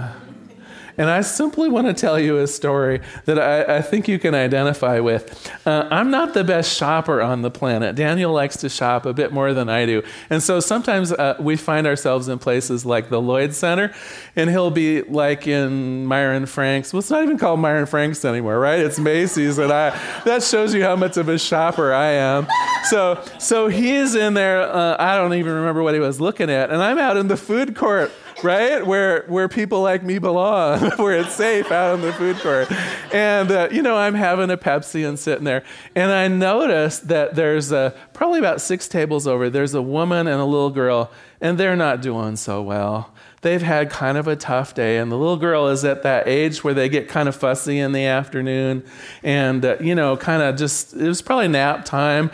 And 1.01 1.09
I 1.09 1.23
simply 1.23 1.71
want 1.71 1.87
to 1.87 1.95
tell 1.95 2.21
you 2.21 2.37
a 2.37 2.47
story 2.47 3.01
that 3.25 3.39
I, 3.39 3.79
I 3.79 3.81
think 3.81 4.07
you 4.07 4.19
can 4.19 4.35
identify 4.35 5.01
with. 5.01 5.51
Uh, 5.67 5.89
I'm 5.91 6.11
not 6.11 6.35
the 6.35 6.45
best 6.45 6.77
shopper 6.77 7.23
on 7.23 7.41
the 7.41 7.51
planet. 7.51 7.97
Daniel 7.97 8.35
likes 8.35 8.59
to 8.59 8.69
shop 8.69 9.07
a 9.07 9.15
bit 9.15 9.33
more 9.33 9.55
than 9.55 9.71
I 9.71 9.87
do. 9.87 10.03
And 10.29 10.43
so 10.43 10.61
sometimes 10.61 11.11
uh, 11.11 11.37
we 11.41 11.57
find 11.57 11.87
ourselves 11.87 12.29
in 12.29 12.39
places 12.39 12.85
like 12.85 13.09
the 13.09 13.19
Lloyd 13.19 13.55
Center, 13.55 13.95
and 14.37 14.51
he'll 14.51 14.71
be 14.71 15.01
like 15.01 15.47
in 15.47 16.05
Meier 16.05 16.45
& 16.45 16.47
Frank's. 16.47 16.93
Well, 16.93 16.99
it's 16.99 17.09
not 17.09 17.23
even 17.23 17.39
called 17.39 17.61
Meier 17.61 17.87
& 17.87 17.87
Frank's 17.87 18.23
anymore, 18.27 18.59
right? 18.59 18.81
It's 18.81 18.99
Macy's. 18.99 19.57
And 19.57 19.73
I, 19.73 19.99
that 20.25 20.43
shows 20.43 20.75
you 20.75 20.83
how 20.83 20.97
much 20.97 21.17
of 21.17 21.31
a 21.31 21.39
shopper 21.39 21.95
I 21.95 22.11
am. 22.11 22.47
So, 22.91 23.25
so 23.39 23.69
he's 23.69 24.15
in 24.15 24.35
there. 24.35 24.61
Uh, 24.61 24.97
I 24.99 25.17
don't 25.17 25.33
even 25.33 25.55
remember 25.55 25.83
what 25.83 25.95
he 25.95 26.01
was 26.01 26.21
looking 26.21 26.51
at. 26.51 26.69
And 26.69 26.83
I'm 26.83 26.99
out 26.99 27.17
in 27.17 27.29
the 27.29 27.39
food 27.39 27.75
court 27.75 28.13
right? 28.42 28.87
Where 28.87 29.24
where 29.29 29.48
people 29.48 29.83
like 29.83 30.03
me 30.03 30.18
belong, 30.18 30.90
where 30.96 31.18
it's 31.18 31.35
safe 31.35 31.70
out 31.70 31.94
in 31.94 32.00
the 32.00 32.12
food 32.12 32.37
court. 32.38 32.70
And 33.12 33.50
uh, 33.50 33.68
you 33.70 33.83
know, 33.83 33.96
I'm 33.96 34.14
having 34.14 34.50
a 34.50 34.57
Pepsi 34.57 35.07
and 35.09 35.18
sitting 35.18 35.44
there, 35.44 35.62
and 35.94 36.11
I 36.11 36.29
notice 36.29 36.98
that 37.00 37.35
there's 37.35 37.72
a, 37.72 37.94
probably 38.12 38.38
about 38.38 38.61
six 38.61 38.88
tables 38.88 39.26
over. 39.26 39.50
There's 39.50 39.74
a 39.74 39.83
woman 39.83 40.26
and 40.26 40.40
a 40.40 40.44
little 40.44 40.70
girl, 40.70 41.11
and 41.40 41.59
they're 41.59 41.76
not 41.76 42.03
doing 42.03 42.37
so 42.37 42.62
well. 42.62 43.12
They've 43.42 43.62
had 43.62 43.88
kind 43.88 44.18
of 44.18 44.29
a 44.29 44.37
tough 44.37 44.74
day, 44.74 44.98
and 44.98 45.11
the 45.11 45.16
little 45.16 45.38
girl 45.38 45.68
is 45.68 45.85
at 45.85 46.03
that 46.03 46.29
age 46.29 46.62
where 46.62 46.74
they 46.74 46.88
get 46.88 47.09
kind 47.09 47.29
of 47.29 47.35
fussy 47.35 47.79
in 47.79 47.92
the 47.92 48.05
afternoon, 48.05 48.85
and 49.22 49.64
uh, 49.64 49.76
you 49.81 49.94
know, 49.94 50.16
kind 50.16 50.42
of 50.42 50.57
just 50.57 50.94
it 50.94 51.09
was 51.09 51.22
probably 51.22 51.48
nap 51.48 51.85
time 51.85 52.31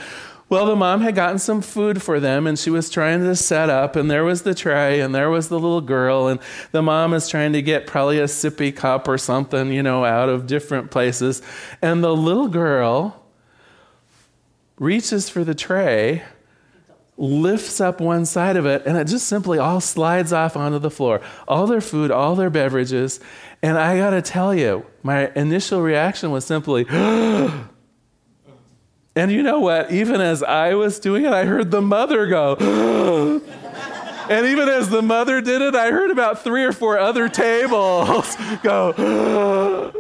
well, 0.49 0.67
the 0.67 0.77
mom 0.77 1.01
had 1.01 1.17
gotten 1.17 1.41
some 1.41 1.61
food 1.61 2.01
for 2.01 2.21
them 2.21 2.47
and 2.47 2.57
she 2.57 2.71
was 2.71 2.89
trying 2.89 3.21
to 3.25 3.35
set 3.35 3.69
up, 3.69 3.97
and 3.97 4.09
there 4.09 4.23
was 4.23 4.43
the 4.43 4.55
tray, 4.55 5.01
and 5.01 5.13
there 5.13 5.29
was 5.29 5.49
the 5.49 5.59
little 5.59 5.81
girl, 5.81 6.29
and 6.29 6.39
the 6.71 6.83
mom 6.83 7.15
is 7.15 7.29
trying 7.29 7.53
to 7.53 7.63
get 7.63 7.87
probably 7.87 8.21
a 8.21 8.25
sippy 8.25 8.75
cup 8.75 9.09
or 9.09 9.19
something, 9.19 9.73
you 9.73 9.83
know, 9.83 10.05
out 10.05 10.29
of 10.29 10.47
different 10.47 10.93
places. 10.93 11.43
And 11.83 12.05
the 12.05 12.15
little 12.15 12.47
girl 12.47 13.25
reaches 14.79 15.29
for 15.29 15.43
the 15.43 15.55
tray, 15.55 16.23
lifts 17.17 17.81
up 17.81 18.01
one 18.01 18.25
side 18.25 18.57
of 18.57 18.67
it, 18.67 18.83
and 18.87 18.97
it 18.97 19.07
just 19.07 19.27
simply 19.27 19.59
all 19.59 19.81
slides 19.81 20.33
off 20.33 20.57
onto 20.57 20.79
the 20.79 20.91
floor. 20.91 21.21
All 21.49 21.67
their 21.67 21.81
food, 21.81 22.13
all 22.13 22.37
their 22.37 22.51
beverages. 22.51 23.19
And 23.63 23.77
I 23.77 23.97
gotta 23.97 24.23
tell 24.23 24.55
you, 24.55 24.87
my 25.03 25.33
initial 25.35 25.81
reaction 25.81 26.31
was 26.31 26.45
simply, 26.45 26.85
And 29.17 29.33
you 29.33 29.43
know 29.43 29.61
what? 29.61 29.91
Even 29.91 30.21
as 30.21 30.43
I 30.43 30.75
was 30.75 31.01
doing 31.01 31.25
it, 31.25 31.33
I 31.33 31.47
heard 31.47 31.71
the 31.71 31.81
mother 31.81 32.27
go, 32.27 32.57
and 34.29 34.47
even 34.47 34.69
as 34.69 34.91
the 34.91 35.01
mother 35.01 35.41
did 35.41 35.63
it, 35.63 35.75
I 35.75 35.91
heard 35.91 36.11
about 36.11 36.45
three 36.45 36.65
or 36.65 36.73
four 36.73 36.99
other 36.99 37.31
tables 37.31 38.37
go, 38.63 38.93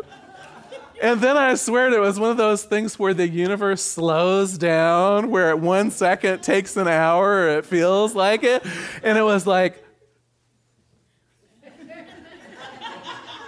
and 1.02 1.18
then 1.22 1.38
I 1.38 1.54
swear 1.54 1.90
it 1.90 1.98
was 1.98 2.20
one 2.20 2.30
of 2.30 2.36
those 2.36 2.64
things 2.64 2.98
where 2.98 3.14
the 3.14 3.26
universe 3.26 3.80
slows 3.80 4.58
down, 4.58 5.30
where 5.30 5.48
at 5.48 5.60
one 5.60 5.90
second 5.90 6.42
takes 6.42 6.76
an 6.76 6.86
hour, 6.86 7.48
it 7.48 7.64
feels 7.64 8.14
like 8.14 8.44
it. 8.44 8.62
And 9.02 9.16
it 9.16 9.22
was 9.22 9.46
like, 9.46 9.82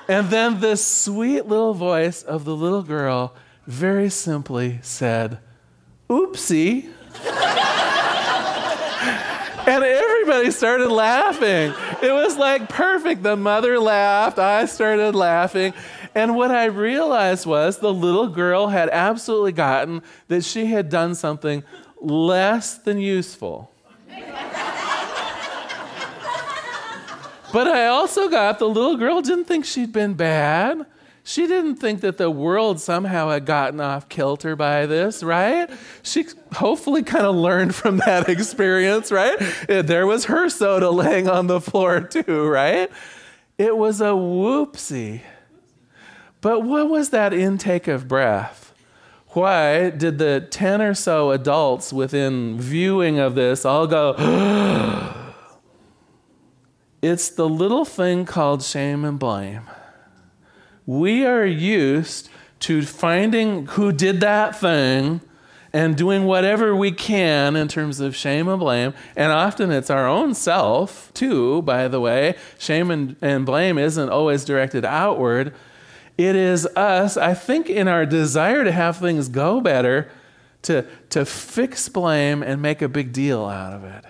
and 0.08 0.30
then 0.30 0.60
this 0.60 0.86
sweet 0.86 1.44
little 1.44 1.74
voice 1.74 2.22
of 2.22 2.46
the 2.46 2.56
little 2.56 2.82
girl 2.82 3.34
very 3.66 4.08
simply 4.08 4.78
said, 4.80 5.40
oopsie. 6.08 6.90
and 9.66 9.84
everybody 9.84 10.50
started 10.50 10.90
laughing. 10.90 11.74
It 12.02 12.12
was 12.12 12.36
like 12.36 12.68
perfect. 12.68 13.22
The 13.22 13.36
mother 13.36 13.78
laughed, 13.78 14.38
I 14.38 14.66
started 14.66 15.14
laughing. 15.14 15.74
And 16.14 16.34
what 16.34 16.50
I 16.50 16.64
realized 16.66 17.46
was 17.46 17.78
the 17.78 17.92
little 17.92 18.28
girl 18.28 18.68
had 18.68 18.88
absolutely 18.88 19.52
gotten 19.52 20.02
that 20.28 20.44
she 20.44 20.66
had 20.66 20.88
done 20.88 21.14
something 21.14 21.62
less 22.00 22.78
than 22.78 22.98
useful. 22.98 23.70
but 27.52 27.68
I 27.68 27.86
also 27.86 28.28
got 28.28 28.58
the 28.58 28.68
little 28.68 28.96
girl 28.96 29.20
didn't 29.20 29.44
think 29.44 29.64
she'd 29.64 29.92
been 29.92 30.14
bad. 30.14 30.86
She 31.28 31.46
didn't 31.46 31.76
think 31.76 32.00
that 32.00 32.16
the 32.16 32.30
world 32.30 32.80
somehow 32.80 33.28
had 33.28 33.44
gotten 33.44 33.80
off 33.80 34.08
kilter 34.08 34.56
by 34.56 34.86
this, 34.86 35.22
right? 35.22 35.68
She 36.02 36.24
hopefully 36.54 37.02
kind 37.02 37.26
of 37.26 37.34
learned 37.34 37.74
from 37.74 37.98
that 37.98 38.28
experience, 38.30 39.12
right? 39.12 39.38
There 39.68 40.06
was 40.06 40.24
her 40.24 40.48
soda 40.48 40.88
laying 40.88 41.28
on 41.28 41.46
the 41.46 41.60
floor 41.60 42.00
too, 42.00 42.48
right? 42.48 42.90
It 43.58 43.76
was 43.76 44.00
a 44.00 44.14
whoopsie. 44.14 45.20
But 46.40 46.60
what 46.60 46.88
was 46.88 47.10
that 47.10 47.34
intake 47.34 47.88
of 47.88 48.08
breath? 48.08 48.72
Why 49.32 49.90
did 49.90 50.16
the 50.16 50.48
10 50.50 50.80
or 50.80 50.94
so 50.94 51.30
adults 51.30 51.92
within 51.92 52.58
viewing 52.58 53.18
of 53.18 53.34
this 53.34 53.66
all 53.66 53.86
go, 53.86 54.14
it's 57.02 57.28
the 57.28 57.46
little 57.46 57.84
thing 57.84 58.24
called 58.24 58.62
shame 58.62 59.04
and 59.04 59.18
blame 59.18 59.68
we 60.88 61.26
are 61.26 61.44
used 61.44 62.30
to 62.60 62.80
finding 62.80 63.66
who 63.66 63.92
did 63.92 64.20
that 64.20 64.58
thing 64.58 65.20
and 65.70 65.94
doing 65.98 66.24
whatever 66.24 66.74
we 66.74 66.90
can 66.90 67.56
in 67.56 67.68
terms 67.68 68.00
of 68.00 68.16
shame 68.16 68.48
and 68.48 68.58
blame. 68.58 68.94
And 69.14 69.30
often 69.30 69.70
it's 69.70 69.90
our 69.90 70.08
own 70.08 70.32
self, 70.32 71.12
too, 71.12 71.60
by 71.60 71.88
the 71.88 72.00
way. 72.00 72.36
Shame 72.58 72.90
and, 72.90 73.16
and 73.20 73.44
blame 73.44 73.76
isn't 73.76 74.08
always 74.08 74.46
directed 74.46 74.86
outward. 74.86 75.54
It 76.16 76.34
is 76.34 76.64
us, 76.74 77.18
I 77.18 77.34
think, 77.34 77.68
in 77.68 77.86
our 77.86 78.06
desire 78.06 78.64
to 78.64 78.72
have 78.72 78.96
things 78.96 79.28
go 79.28 79.60
better, 79.60 80.10
to, 80.62 80.86
to 81.10 81.26
fix 81.26 81.90
blame 81.90 82.42
and 82.42 82.62
make 82.62 82.80
a 82.80 82.88
big 82.88 83.12
deal 83.12 83.44
out 83.44 83.74
of 83.74 83.84
it. 83.84 84.06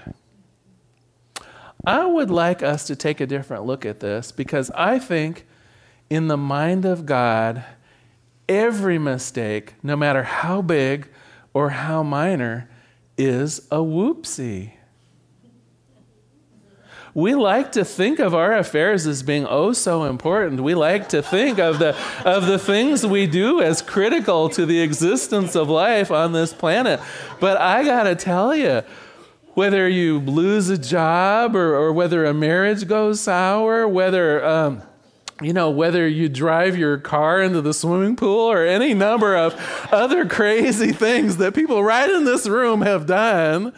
I 1.85 2.07
would 2.07 2.31
like 2.31 2.63
us 2.63 2.87
to 2.87 2.95
take 2.95 3.21
a 3.21 3.27
different 3.27 3.65
look 3.65 3.85
at 3.85 3.99
this 3.99 4.31
because 4.31 4.71
I 4.77 5.01
think 5.01 5.45
in 6.11 6.29
the 6.29 6.37
mind 6.37 6.85
of 6.85 7.07
God, 7.07 7.65
every 8.49 8.99
mistake, 8.99 9.75
no 9.83 9.97
matter 9.97 10.23
how 10.23 10.63
big 10.63 11.09
or 11.53 11.71
how 11.71 12.03
minor, 12.03 12.69
is 13.17 13.59
a 13.71 13.79
whoopsie. 13.79 14.73
We 17.15 17.35
like 17.35 17.73
to 17.73 17.85
think 17.85 18.21
of 18.21 18.33
our 18.33 18.57
affairs 18.57 19.07
as 19.07 19.25
being 19.25 19.45
oh 19.45 19.73
so 19.73 20.05
important. 20.05 20.61
We 20.61 20.75
like 20.75 21.09
to 21.09 21.23
think 21.23 21.59
of 21.59 21.81
the, 21.81 21.97
of 22.25 22.47
the 22.47 22.59
things 22.59 23.05
we 23.05 23.27
do 23.27 23.61
as 23.61 23.83
critical 23.83 24.49
to 24.51 24.65
the 24.65 24.81
existence 24.81 25.57
of 25.57 25.69
life 25.69 26.13
on 26.13 26.33
this 26.33 26.53
planet. 26.53 27.01
But 27.41 27.57
I 27.57 27.83
got 27.83 28.05
to 28.05 28.15
tell 28.15 28.55
you, 28.55 28.83
whether 29.55 29.89
you 29.89 30.21
lose 30.21 30.69
a 30.69 30.79
job 30.79 31.57
or, 31.57 31.75
or 31.75 31.93
whether 31.93 32.25
a 32.25 32.33
marriage 32.33 32.87
goes 32.87 33.21
sour, 33.21 33.89
whether 33.89 34.45
um, 34.45 34.83
you 35.41 35.53
know, 35.53 35.71
whether 35.71 36.07
you 36.09 36.29
drive 36.29 36.77
your 36.77 36.99
car 36.99 37.41
into 37.43 37.61
the 37.61 37.73
swimming 37.73 38.17
pool 38.17 38.51
or 38.51 38.65
any 38.65 38.95
number 38.95 39.37
of 39.37 39.55
other 39.93 40.27
crazy 40.27 40.93
things 40.93 41.37
that 41.37 41.55
people 41.55 41.83
right 41.85 42.11
in 42.11 42.25
this 42.25 42.49
room 42.49 42.83
have 42.83 43.07
done, 43.07 43.73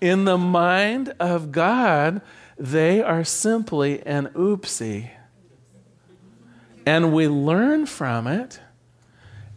in 0.00 0.24
the 0.24 0.38
mind 0.38 1.12
of 1.18 1.52
God, 1.52 2.22
they 2.58 3.02
are 3.02 3.24
simply 3.24 4.04
an 4.06 4.28
oopsie. 4.28 5.10
And 6.86 7.12
we 7.12 7.28
learn 7.28 7.86
from 7.86 8.26
it 8.26 8.60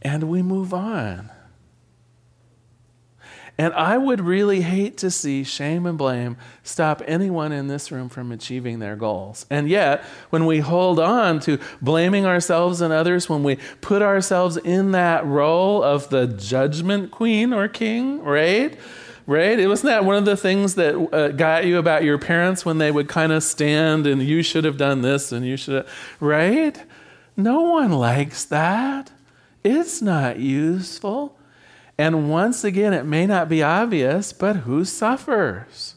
and 0.02 0.24
we 0.24 0.42
move 0.42 0.74
on. 0.74 1.30
And 3.58 3.72
I 3.76 3.98
would 3.98 4.20
really 4.20 4.62
hate 4.62 4.98
to 4.98 5.12
see 5.12 5.44
shame 5.44 5.86
and 5.86 5.96
blame 5.96 6.38
stop 6.64 7.04
anyone 7.06 7.52
in 7.52 7.68
this 7.68 7.92
room 7.92 8.10
from 8.10 8.32
achieving 8.32 8.80
their 8.80 8.96
goals. 8.96 9.46
And 9.50 9.70
yet, 9.70 10.04
when 10.32 10.48
we 10.48 10.60
hold 10.60 11.00
on 11.00 11.40
to 11.42 11.60
blaming 11.80 12.26
ourselves 12.26 12.82
and 12.82 12.92
others, 12.92 13.30
when 13.30 13.44
we 13.44 13.58
put 13.82 14.02
ourselves 14.02 14.58
in 14.58 14.92
that 14.92 15.24
role 15.26 15.84
of 15.84 16.10
the 16.10 16.26
judgment 16.26 17.12
queen 17.12 17.54
or 17.54 17.68
king, 17.68 18.24
right? 18.24 18.78
Right? 19.28 19.60
It 19.60 19.68
wasn't 19.68 19.88
that 19.88 20.04
one 20.04 20.16
of 20.16 20.26
the 20.26 20.36
things 20.36 20.76
that 20.76 20.96
uh, 21.14 21.30
got 21.30 21.66
you 21.66 21.78
about 21.78 22.04
your 22.04 22.18
parents 22.18 22.66
when 22.66 22.80
they 22.80 22.92
would 22.92 23.08
kind 23.08 23.32
of 23.32 23.44
stand 23.44 24.08
and 24.08 24.22
you 24.22 24.42
should 24.42 24.66
have 24.66 24.78
done 24.78 25.02
this 25.02 25.32
and 25.32 25.46
you 25.46 25.58
should 25.58 25.76
have, 25.76 25.90
right? 26.20 26.84
No 27.38 27.62
one 27.62 27.92
likes 27.92 28.46
that. 28.46 29.12
It's 29.64 30.02
not 30.02 30.40
useful. 30.40 31.38
And 31.98 32.30
once 32.30 32.64
again, 32.64 32.94
it 32.94 33.06
may 33.06 33.26
not 33.26 33.50
be 33.50 33.62
obvious, 33.62 34.34
but 34.34 34.58
who 34.58 34.84
suffers? 34.84 35.96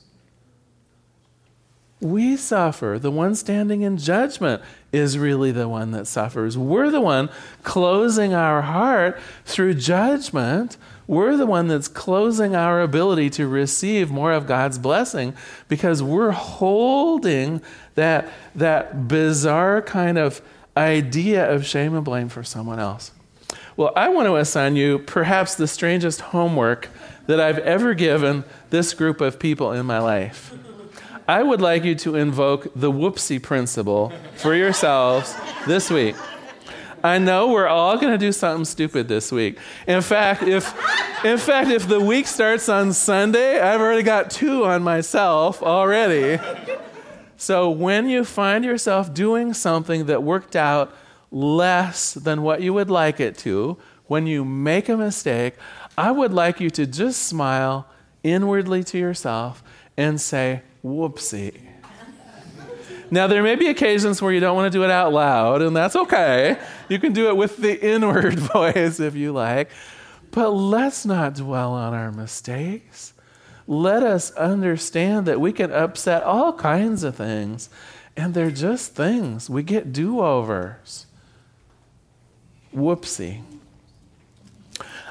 we 2.01 2.37
suffer. 2.37 2.99
The 3.01 3.11
one 3.11 3.35
standing 3.35 3.83
in 3.83 3.97
judgment 3.97 4.63
is 4.93 5.19
really 5.19 5.51
the 5.51 5.69
one 5.69 5.93
that 5.93 6.07
suffers. 6.07 6.57
We're 6.57 6.91
the 6.91 7.01
one 7.01 7.31
closing 7.63 8.35
our 8.35 8.63
heart 8.63 9.19
through 9.45 9.75
judgment. 9.75 10.77
We're 11.07 11.37
the 11.37 11.47
one 11.47 11.69
that's 11.69 11.89
closing 11.89 12.55
our 12.55 12.83
ability 12.83 13.31
to 13.31 13.47
receive 13.47 14.11
more 14.11 14.33
of 14.33 14.47
God's 14.47 14.79
blessing 14.79 15.35
because 15.69 16.03
we're 16.03 16.33
holding 16.33 17.63
that, 17.95 18.31
that 18.55 19.09
bizarre 19.09 19.81
kind 19.83 20.19
of 20.19 20.43
idea 20.77 21.51
of 21.51 21.65
shame 21.65 21.95
and 21.95 22.05
blame 22.05 22.29
for 22.29 22.43
someone 22.43 22.79
else. 22.79 23.13
Well, 23.77 23.93
I 23.95 24.09
want 24.09 24.27
to 24.27 24.37
assign 24.37 24.77
you 24.77 25.01
perhaps 25.01 25.55
the 25.55 25.67
strangest 25.67 26.23
homework 26.23 26.89
that 27.27 27.41
I've 27.41 27.59
ever 27.59 27.93
given 27.93 28.45
this 28.71 28.95
group 28.95 29.21
of 29.21 29.39
people 29.39 29.73
in 29.73 29.85
my 29.85 29.99
life. 29.99 30.55
I 31.29 31.43
would 31.43 31.61
like 31.61 31.85
you 31.85 31.95
to 31.97 32.15
invoke 32.15 32.69
the 32.75 32.91
whoopsie 32.91 33.43
principle 33.43 34.13
for 34.37 34.55
yourselves 34.55 35.37
this 35.67 35.91
week. 35.91 36.17
I 37.05 37.19
know 37.19 37.49
we're 37.49 37.67
all 37.67 37.99
going 37.99 38.13
to 38.13 38.19
do 38.19 38.33
something 38.33 38.65
stupid 38.65 39.09
this 39.09 39.31
week. 39.31 39.59
In 39.87 40.01
fact, 40.01 40.43
if 40.43 40.73
in 41.23 41.37
fact 41.37 41.71
if 41.71 41.87
the 41.87 42.01
week 42.01 42.27
starts 42.27 42.71
on 42.71 42.95
Sunday, 42.95 43.61
I've 43.61 43.81
already 43.83 44.03
got 44.03 44.31
two 44.31 44.65
on 44.65 44.83
myself 44.83 45.63
already. 45.63 46.43
So 47.37 47.69
when 47.71 48.09
you 48.09 48.25
find 48.25 48.65
yourself 48.65 49.13
doing 49.13 49.53
something 49.53 50.07
that 50.07 50.23
worked 50.23 50.57
out 50.57 50.95
less 51.37 52.15
than 52.15 52.41
what 52.41 52.63
you 52.63 52.73
would 52.73 52.91
like 52.91 53.21
it 53.21 53.37
to, 53.37 53.77
when 54.07 54.27
you 54.27 54.43
make 54.43 54.89
a 54.89 54.97
mistake, 54.97 55.55
I 55.99 56.11
would 56.11 56.33
like 56.33 56.61
you 56.61 56.71
to 56.71 56.87
just 56.87 57.25
smile 57.25 57.87
inwardly 58.23 58.83
to 58.85 58.99
yourself 58.99 59.63
and 59.99 60.19
say, 60.19 60.63
whoopsie. 60.83 61.61
Now, 63.11 63.27
there 63.27 63.43
may 63.43 63.55
be 63.55 63.69
occasions 63.69 64.21
where 64.21 64.33
you 64.33 64.41
don't 64.41 64.57
want 64.57 64.73
to 64.73 64.77
do 64.77 64.83
it 64.83 64.91
out 64.91 65.13
loud, 65.13 65.63
and 65.63 65.77
that's 65.77 65.95
okay. 65.95 66.59
You 66.89 66.99
can 66.99 67.13
do 67.13 67.29
it 67.29 67.37
with 67.37 67.59
the 67.59 67.81
inward 67.87 68.39
voice 68.55 68.99
if 68.99 69.15
you 69.15 69.33
like. 69.33 69.71
But 70.31 70.51
let's 70.51 71.05
not 71.05 71.35
dwell 71.35 71.73
on 71.73 71.95
our 71.95 72.11
mistakes. 72.11 73.13
Let 73.67 74.03
us 74.03 74.31
understand 74.33 75.27
that 75.27 75.41
we 75.41 75.53
can 75.53 75.71
upset 75.71 76.23
all 76.23 76.55
kinds 76.55 77.05
of 77.05 77.15
things, 77.15 77.69
and 78.17 78.33
they're 78.33 78.51
just 78.51 78.95
things. 78.95 79.51
We 79.51 79.63
get 79.63 79.93
do 79.93 80.21
overs. 80.21 81.07
Whoopsie. 82.77 83.43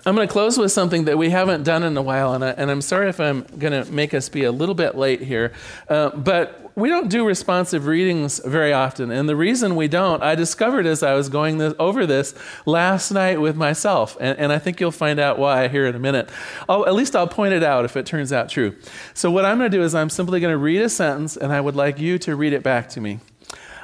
I'm 0.08 0.13
going 0.13 0.28
to 0.28 0.32
close 0.32 0.56
with 0.56 0.71
something 0.71 1.06
that 1.06 1.17
we 1.17 1.32
haven't 1.32 1.63
done 1.63 1.82
in 1.82 1.97
a 1.97 2.01
while, 2.01 2.36
and, 2.36 2.45
I, 2.45 2.51
am 2.51 2.82
sorry 2.82 3.10
if 3.10 3.19
I'm 3.19 3.41
going 3.58 3.73
to 3.73 3.91
make 3.91 4.13
us 4.13 4.30
be 4.30 4.43
a 4.43 4.51
little 4.51 4.75
bit 4.75 4.95
late 4.95 5.19
here. 5.19 5.51
Uh, 5.89 6.10
but 6.10 6.71
we 6.75 6.89
don't 6.89 7.10
do 7.10 7.25
responsive 7.25 7.88
readings 7.88 8.39
very 8.45 8.71
often. 8.71 9.10
And 9.10 9.28
the 9.28 9.36
reason 9.36 9.75
we 9.75 9.88
don't, 9.88 10.21
I 10.21 10.36
discovered 10.36 10.86
as 10.86 11.01
I 11.01 11.15
was 11.15 11.28
going 11.28 11.58
this, 11.58 11.73
over 11.80 12.06
this 12.06 12.36
last 12.67 13.10
night 13.10 13.41
with 13.41 13.56
myself. 13.56 14.15
And, 14.19 14.38
and, 14.38 14.51
I 14.51 14.60
think 14.60 14.80
you'll 14.80 14.91
find 14.91 15.19
out 15.19 15.39
why 15.39 15.69
here 15.69 15.88
in 15.88 15.95
a 15.95 15.99
minute. 15.99 16.30
I'll, 16.69 16.86
at 16.86 16.93
least 16.93 17.15
I'll 17.15 17.28
point 17.28 17.56
it 17.56 17.63
out 17.63 17.84
if 17.84 17.97
it 17.97 18.06
turns 18.06 18.32
out 18.32 18.47
true. 18.47 18.75
So, 19.15 19.32
what 19.32 19.43
I'm 19.43 19.58
going 19.58 19.71
to 19.71 19.75
do 19.75 19.84
is 19.84 19.95
I'm 19.95 20.12
simply 20.12 20.39
going 20.39 20.54
to 20.54 20.58
read 20.58 20.82
a 20.82 20.89
sentence, 20.89 21.36
and 21.36 21.51
I 21.51 21.62
would 21.62 21.75
like 21.75 21.97
you 21.99 22.19
to 22.19 22.36
read 22.36 22.54
it 22.54 22.62
back 22.62 22.89
to 22.89 23.01
me. 23.01 23.21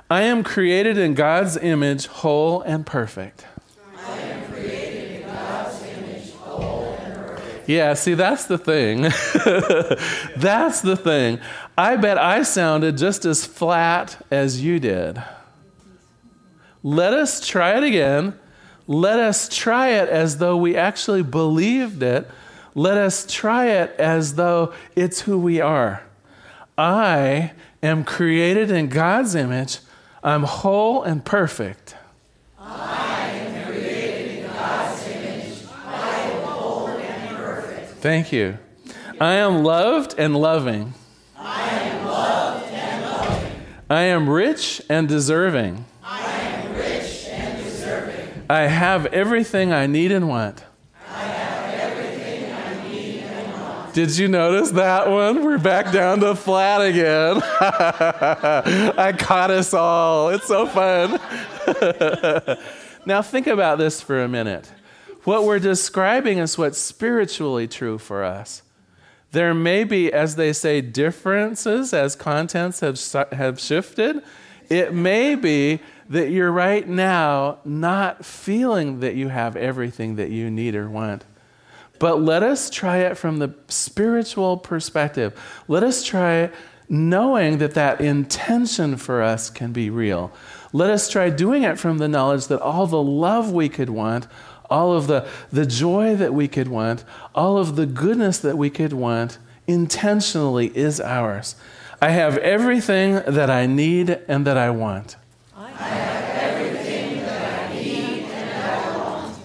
I 0.07 0.21
am 0.23 0.43
created 0.43 0.99
in 0.99 1.15
God's 1.15 1.57
image, 1.57 2.05
whole 2.05 2.61
and 2.61 2.85
perfect. 2.85 3.45
Yeah, 7.67 7.93
see, 7.93 8.13
that's 8.13 8.45
the 8.45 8.57
thing. 8.57 9.01
that's 10.35 10.81
the 10.81 10.95
thing. 10.95 11.39
I 11.77 11.95
bet 11.95 12.17
I 12.17 12.43
sounded 12.43 12.97
just 12.97 13.25
as 13.25 13.45
flat 13.45 14.25
as 14.29 14.63
you 14.63 14.79
did. 14.79 15.21
Let 16.83 17.13
us 17.13 17.45
try 17.45 17.77
it 17.77 17.83
again. 17.83 18.37
Let 18.87 19.19
us 19.19 19.47
try 19.47 19.89
it 19.89 20.09
as 20.09 20.37
though 20.37 20.57
we 20.57 20.75
actually 20.75 21.23
believed 21.23 22.03
it. 22.03 22.29
Let 22.73 22.97
us 22.97 23.25
try 23.27 23.67
it 23.67 23.95
as 23.97 24.35
though 24.35 24.73
it's 24.95 25.21
who 25.21 25.37
we 25.37 25.61
are. 25.61 26.03
I 26.77 27.51
am 27.83 28.03
created 28.03 28.71
in 28.71 28.89
God's 28.89 29.35
image. 29.35 29.79
I'm 30.23 30.43
whole 30.43 31.03
and 31.03 31.23
perfect. 31.23 31.95
Thank 38.01 38.31
you. 38.31 38.57
I 39.19 39.33
am 39.33 39.63
loved 39.63 40.15
and 40.17 40.35
loving. 40.35 40.95
I 41.37 41.69
am 41.69 42.07
loved 42.07 42.73
and 42.73 43.05
loving. 43.05 43.51
I 43.91 44.01
am 44.01 44.27
rich 44.27 44.81
and 44.89 45.07
deserving. 45.07 45.85
I 46.03 46.31
am 46.31 46.73
rich 46.75 47.27
and 47.29 47.63
deserving. 47.63 48.45
I 48.49 48.61
have 48.61 49.05
everything 49.05 49.71
I 49.71 49.85
need 49.85 50.11
and 50.11 50.27
want. 50.27 50.63
I 51.07 51.11
have 51.11 51.91
everything 51.91 52.51
I 52.51 52.89
need 52.89 53.19
and 53.21 53.53
want. 53.53 53.93
Did 53.93 54.17
you 54.17 54.27
notice 54.27 54.71
that 54.71 55.07
one? 55.07 55.45
We're 55.45 55.59
back 55.59 55.93
down 55.93 56.21
to 56.21 56.33
flat 56.33 56.81
again. 56.81 57.39
I 58.97 59.13
caught 59.15 59.51
us 59.51 59.75
all. 59.75 60.29
It's 60.29 60.47
so 60.47 60.65
fun. 60.65 61.19
now, 63.05 63.21
think 63.21 63.45
about 63.45 63.77
this 63.77 64.01
for 64.01 64.23
a 64.23 64.27
minute. 64.27 64.71
What 65.23 65.43
we're 65.43 65.59
describing 65.59 66.39
is 66.39 66.57
what's 66.57 66.79
spiritually 66.79 67.67
true 67.67 67.97
for 67.97 68.23
us. 68.23 68.63
There 69.31 69.53
may 69.53 69.83
be, 69.83 70.11
as 70.11 70.35
they 70.35 70.51
say, 70.51 70.81
differences 70.81 71.93
as 71.93 72.15
contents 72.15 72.79
have, 72.81 72.99
have 73.31 73.59
shifted. 73.59 74.23
It 74.69 74.93
may 74.93 75.35
be 75.35 75.79
that 76.09 76.29
you're 76.29 76.51
right 76.51 76.87
now 76.87 77.59
not 77.63 78.25
feeling 78.25 78.99
that 78.99 79.15
you 79.15 79.29
have 79.29 79.55
everything 79.55 80.15
that 80.15 80.29
you 80.31 80.49
need 80.49 80.75
or 80.75 80.89
want. 80.89 81.23
But 81.99 82.21
let 82.21 82.41
us 82.41 82.69
try 82.69 82.97
it 82.97 83.17
from 83.17 83.37
the 83.39 83.53
spiritual 83.67 84.57
perspective. 84.57 85.39
Let 85.67 85.83
us 85.83 86.03
try 86.03 86.49
knowing 86.89 87.59
that 87.59 87.75
that 87.75 88.01
intention 88.01 88.97
for 88.97 89.21
us 89.21 89.49
can 89.49 89.71
be 89.71 89.89
real. 89.89 90.31
Let 90.73 90.89
us 90.89 91.09
try 91.09 91.29
doing 91.29 91.63
it 91.63 91.79
from 91.79 91.99
the 91.99 92.09
knowledge 92.09 92.47
that 92.47 92.61
all 92.61 92.87
the 92.87 93.01
love 93.01 93.51
we 93.51 93.69
could 93.69 93.89
want, 93.89 94.27
all 94.71 94.93
of 94.93 95.07
the, 95.07 95.27
the 95.51 95.65
joy 95.65 96.15
that 96.15 96.33
we 96.33 96.47
could 96.47 96.69
want, 96.69 97.03
all 97.35 97.57
of 97.57 97.75
the 97.75 97.85
goodness 97.85 98.39
that 98.39 98.57
we 98.57 98.69
could 98.69 98.93
want, 98.93 99.37
intentionally 99.67 100.75
is 100.75 100.99
ours. 101.01 101.55
I 102.01 102.09
have 102.09 102.37
everything 102.37 103.21
that 103.27 103.49
I 103.49 103.67
need 103.67 104.09
and 104.27 104.47
that 104.47 104.57
I 104.57 104.71
want. 104.71 105.17
I 105.55 105.69
have 105.69 106.55
everything 106.55 107.17
that 107.17 107.69
I 107.69 107.73
need 107.73 108.23
and 108.23 108.63
I 108.63 108.97
want. 108.97 109.37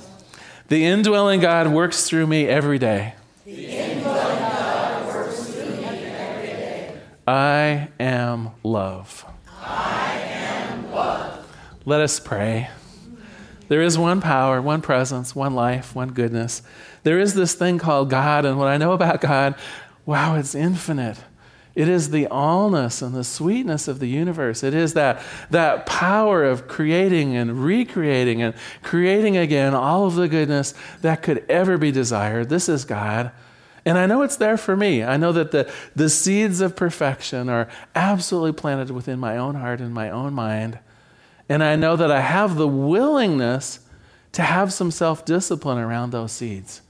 The 0.69 0.85
indwelling 0.85 1.41
God 1.41 1.69
works 1.69 2.09
through 2.09 2.29
me 2.29 2.47
every 2.47 2.79
day. 2.79 3.15
The 3.45 3.67
indwelling 3.67 4.39
God 4.39 5.07
works 5.07 5.51
through 5.51 5.77
me 5.77 5.85
every 5.85 6.47
day. 6.47 7.01
I 7.27 7.89
am 8.01 8.51
love. 8.63 9.27
I 9.61 10.19
am 10.21 10.93
love. 10.93 11.47
Let 11.85 12.01
us 12.01 12.21
pray. 12.21 12.71
There 13.69 13.83
is 13.83 13.99
one 13.99 14.21
power, 14.21 14.63
one 14.63 14.83
presence, 14.83 15.35
one 15.35 15.55
life, 15.55 15.95
one 15.95 16.11
goodness. 16.11 16.63
There 17.03 17.19
is 17.19 17.35
this 17.35 17.55
thing 17.55 17.79
called 17.79 18.11
God, 18.11 18.45
and 18.45 18.59
what 18.59 18.69
I 18.69 18.77
know 18.77 18.93
about 18.93 19.21
God, 19.21 19.55
wow, 20.05 20.37
it's 20.37 20.55
infinite. 20.55 21.19
It 21.75 21.89
is 21.89 22.11
the 22.11 22.27
allness 22.27 23.03
and 23.03 23.15
the 23.15 23.23
sweetness 23.23 23.87
of 23.87 23.99
the 23.99 24.09
universe. 24.09 24.63
It 24.63 24.73
is 24.73 24.95
that, 24.95 25.21
that 25.51 25.85
power 25.85 26.43
of 26.43 26.67
creating 26.67 27.37
and 27.37 27.63
recreating 27.63 28.41
and 28.41 28.55
creating 28.83 29.37
again 29.37 29.75
all 29.75 30.07
of 30.07 30.15
the 30.15 30.27
goodness 30.27 30.73
that 31.03 31.23
could 31.23 31.45
ever 31.51 31.77
be 31.77 31.93
desired. 31.93 32.49
This 32.49 32.71
is 32.71 32.87
God. 32.87 33.31
And 33.85 33.99
I 33.99 34.07
know 34.07 34.23
it's 34.23 34.37
there 34.37 34.57
for 34.57 34.75
me. 34.75 35.05
I 35.05 35.19
know 35.19 35.33
that 35.33 35.51
the, 35.51 35.71
the 35.95 36.09
seeds 36.09 36.63
of 36.63 36.75
perfection 36.75 37.51
are 37.51 37.69
absolutely 37.95 38.53
planted 38.53 38.91
within 38.91 39.19
my 39.19 39.37
own 39.37 39.55
heart 39.55 39.81
and 39.81 39.93
my 39.93 40.09
own 40.09 40.33
mind. 40.33 40.79
And 41.49 41.63
I 41.63 41.77
know 41.77 41.97
that 41.97 42.11
I 42.11 42.21
have 42.21 42.57
the 42.57 42.69
willingness 42.69 43.81
to 44.33 44.43
have 44.43 44.73
some 44.73 44.91
self 44.91 45.25
discipline 45.25 45.79
around 45.79 46.11
those 46.11 46.33
seeds. 46.33 46.83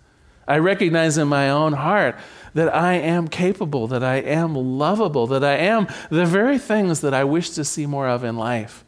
I 0.48 0.58
recognize 0.58 1.18
in 1.18 1.28
my 1.28 1.50
own 1.50 1.72
heart 1.74 2.16
that 2.54 2.74
I 2.74 2.94
am 2.94 3.28
capable, 3.28 3.86
that 3.88 4.02
I 4.02 4.16
am 4.16 4.54
lovable, 4.54 5.26
that 5.26 5.44
I 5.44 5.56
am 5.56 5.88
the 6.08 6.24
very 6.24 6.58
things 6.58 7.00
that 7.00 7.12
I 7.12 7.24
wish 7.24 7.50
to 7.50 7.64
see 7.64 7.84
more 7.86 8.08
of 8.08 8.24
in 8.24 8.36
life. 8.36 8.84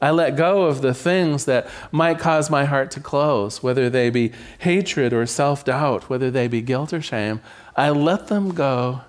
I 0.00 0.10
let 0.10 0.36
go 0.36 0.64
of 0.64 0.82
the 0.82 0.94
things 0.94 1.46
that 1.46 1.68
might 1.90 2.18
cause 2.18 2.50
my 2.50 2.64
heart 2.66 2.90
to 2.92 3.00
close, 3.00 3.62
whether 3.62 3.88
they 3.88 4.10
be 4.10 4.32
hatred 4.58 5.12
or 5.12 5.26
self 5.26 5.64
doubt, 5.64 6.08
whether 6.08 6.30
they 6.30 6.48
be 6.48 6.60
guilt 6.60 6.92
or 6.92 7.00
shame. 7.00 7.40
I 7.74 7.90
let 7.90 8.28
them 8.28 8.50
go 8.54 9.02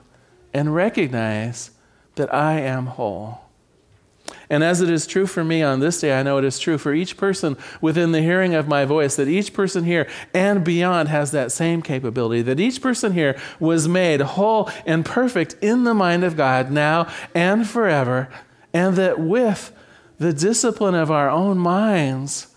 and 0.54 0.74
recognize 0.74 1.72
that 2.16 2.34
I 2.34 2.60
am 2.60 2.88
whole. 2.88 3.47
And 4.50 4.64
as 4.64 4.82
it 4.82 4.90
is 4.90 5.06
true 5.06 5.28
for 5.28 5.44
me 5.44 5.62
on 5.62 5.80
this 5.80 6.00
day, 6.00 6.18
I 6.18 6.24
know 6.24 6.38
it 6.38 6.46
is 6.46 6.58
true 6.58 6.78
for 6.78 6.94
each 6.94 7.18
person 7.18 7.58
within 7.82 8.14
the 8.14 8.22
hearing 8.22 8.56
of 8.56 8.68
my 8.68 8.86
voice, 8.86 9.16
that 9.18 9.28
each 9.28 9.54
person 9.54 9.84
here 9.84 10.08
and 10.34 10.64
beyond 10.64 11.10
has 11.10 11.32
that 11.32 11.52
same 11.52 11.82
capability, 11.82 12.42
that 12.44 12.60
each 12.60 12.82
person 12.82 13.12
here 13.12 13.38
was 13.60 13.88
made 13.88 14.22
whole 14.22 14.70
and 14.86 15.06
perfect 15.06 15.56
in 15.62 15.84
the 15.84 15.94
mind 15.94 16.24
of 16.24 16.38
God 16.38 16.72
now 16.72 17.12
and 17.36 17.68
forever, 17.68 18.30
and 18.74 18.96
that 18.96 19.20
with 19.20 19.74
the 20.18 20.34
discipline 20.34 20.96
of 20.96 21.12
our 21.12 21.30
own 21.30 21.58
minds, 21.58 22.48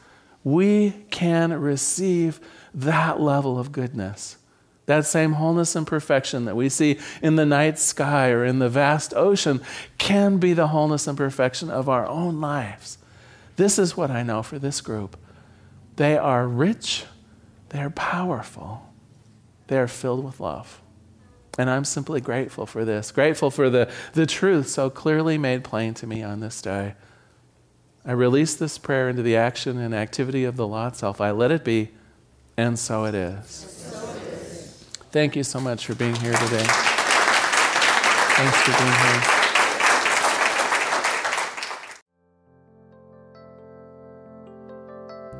we 0.44 0.92
can 1.10 1.52
receive 1.52 2.40
that 2.72 3.20
level 3.20 3.58
of 3.58 3.72
goodness. 3.72 4.36
That 4.90 5.06
same 5.06 5.34
wholeness 5.34 5.76
and 5.76 5.86
perfection 5.86 6.46
that 6.46 6.56
we 6.56 6.68
see 6.68 6.98
in 7.22 7.36
the 7.36 7.46
night 7.46 7.78
sky 7.78 8.30
or 8.30 8.44
in 8.44 8.58
the 8.58 8.68
vast 8.68 9.14
ocean 9.14 9.60
can 9.98 10.38
be 10.38 10.52
the 10.52 10.66
wholeness 10.66 11.06
and 11.06 11.16
perfection 11.16 11.70
of 11.70 11.88
our 11.88 12.08
own 12.08 12.40
lives. 12.40 12.98
This 13.54 13.78
is 13.78 13.96
what 13.96 14.10
I 14.10 14.24
know 14.24 14.42
for 14.42 14.58
this 14.58 14.80
group. 14.80 15.16
They 15.94 16.18
are 16.18 16.44
rich, 16.44 17.04
they 17.68 17.78
are 17.78 17.90
powerful, 17.90 18.84
they 19.68 19.78
are 19.78 19.86
filled 19.86 20.24
with 20.24 20.40
love. 20.40 20.82
And 21.56 21.70
I'm 21.70 21.84
simply 21.84 22.20
grateful 22.20 22.66
for 22.66 22.84
this, 22.84 23.12
grateful 23.12 23.52
for 23.52 23.70
the, 23.70 23.88
the 24.14 24.26
truth 24.26 24.66
so 24.66 24.90
clearly 24.90 25.38
made 25.38 25.62
plain 25.62 25.94
to 25.94 26.06
me 26.08 26.24
on 26.24 26.40
this 26.40 26.60
day. 26.60 26.96
I 28.04 28.10
release 28.10 28.56
this 28.56 28.76
prayer 28.76 29.08
into 29.08 29.22
the 29.22 29.36
action 29.36 29.78
and 29.78 29.94
activity 29.94 30.42
of 30.42 30.56
the 30.56 30.66
lot 30.66 30.96
self. 30.96 31.20
I 31.20 31.30
let 31.30 31.52
it 31.52 31.62
be, 31.62 31.90
and 32.56 32.76
so 32.76 33.04
it 33.04 33.14
is. 33.14 34.18
Thank 35.12 35.34
you 35.34 35.42
so 35.42 35.58
much 35.58 35.86
for 35.86 35.96
being 35.96 36.14
here 36.14 36.34
today. 36.34 36.64
Thanks 38.36 38.56
for 38.62 38.70
being 38.78 38.92
here. 38.92 39.40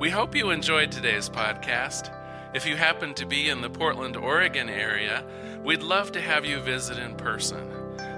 We 0.01 0.11
hope 0.11 0.35
you 0.35 0.51
enjoyed 0.51 0.91
today's 0.91 1.29
podcast. 1.29 2.13
If 2.53 2.67
you 2.67 2.75
happen 2.75 3.15
to 3.15 3.25
be 3.25 3.49
in 3.49 3.61
the 3.61 3.71
Portland, 3.71 4.17
Oregon 4.17 4.69
area, 4.69 5.25
we'd 5.63 5.85
love 5.85 6.11
to 6.13 6.21
have 6.21 6.45
you 6.45 6.59
visit 6.59 6.99
in 6.99 7.15
person. 7.15 7.69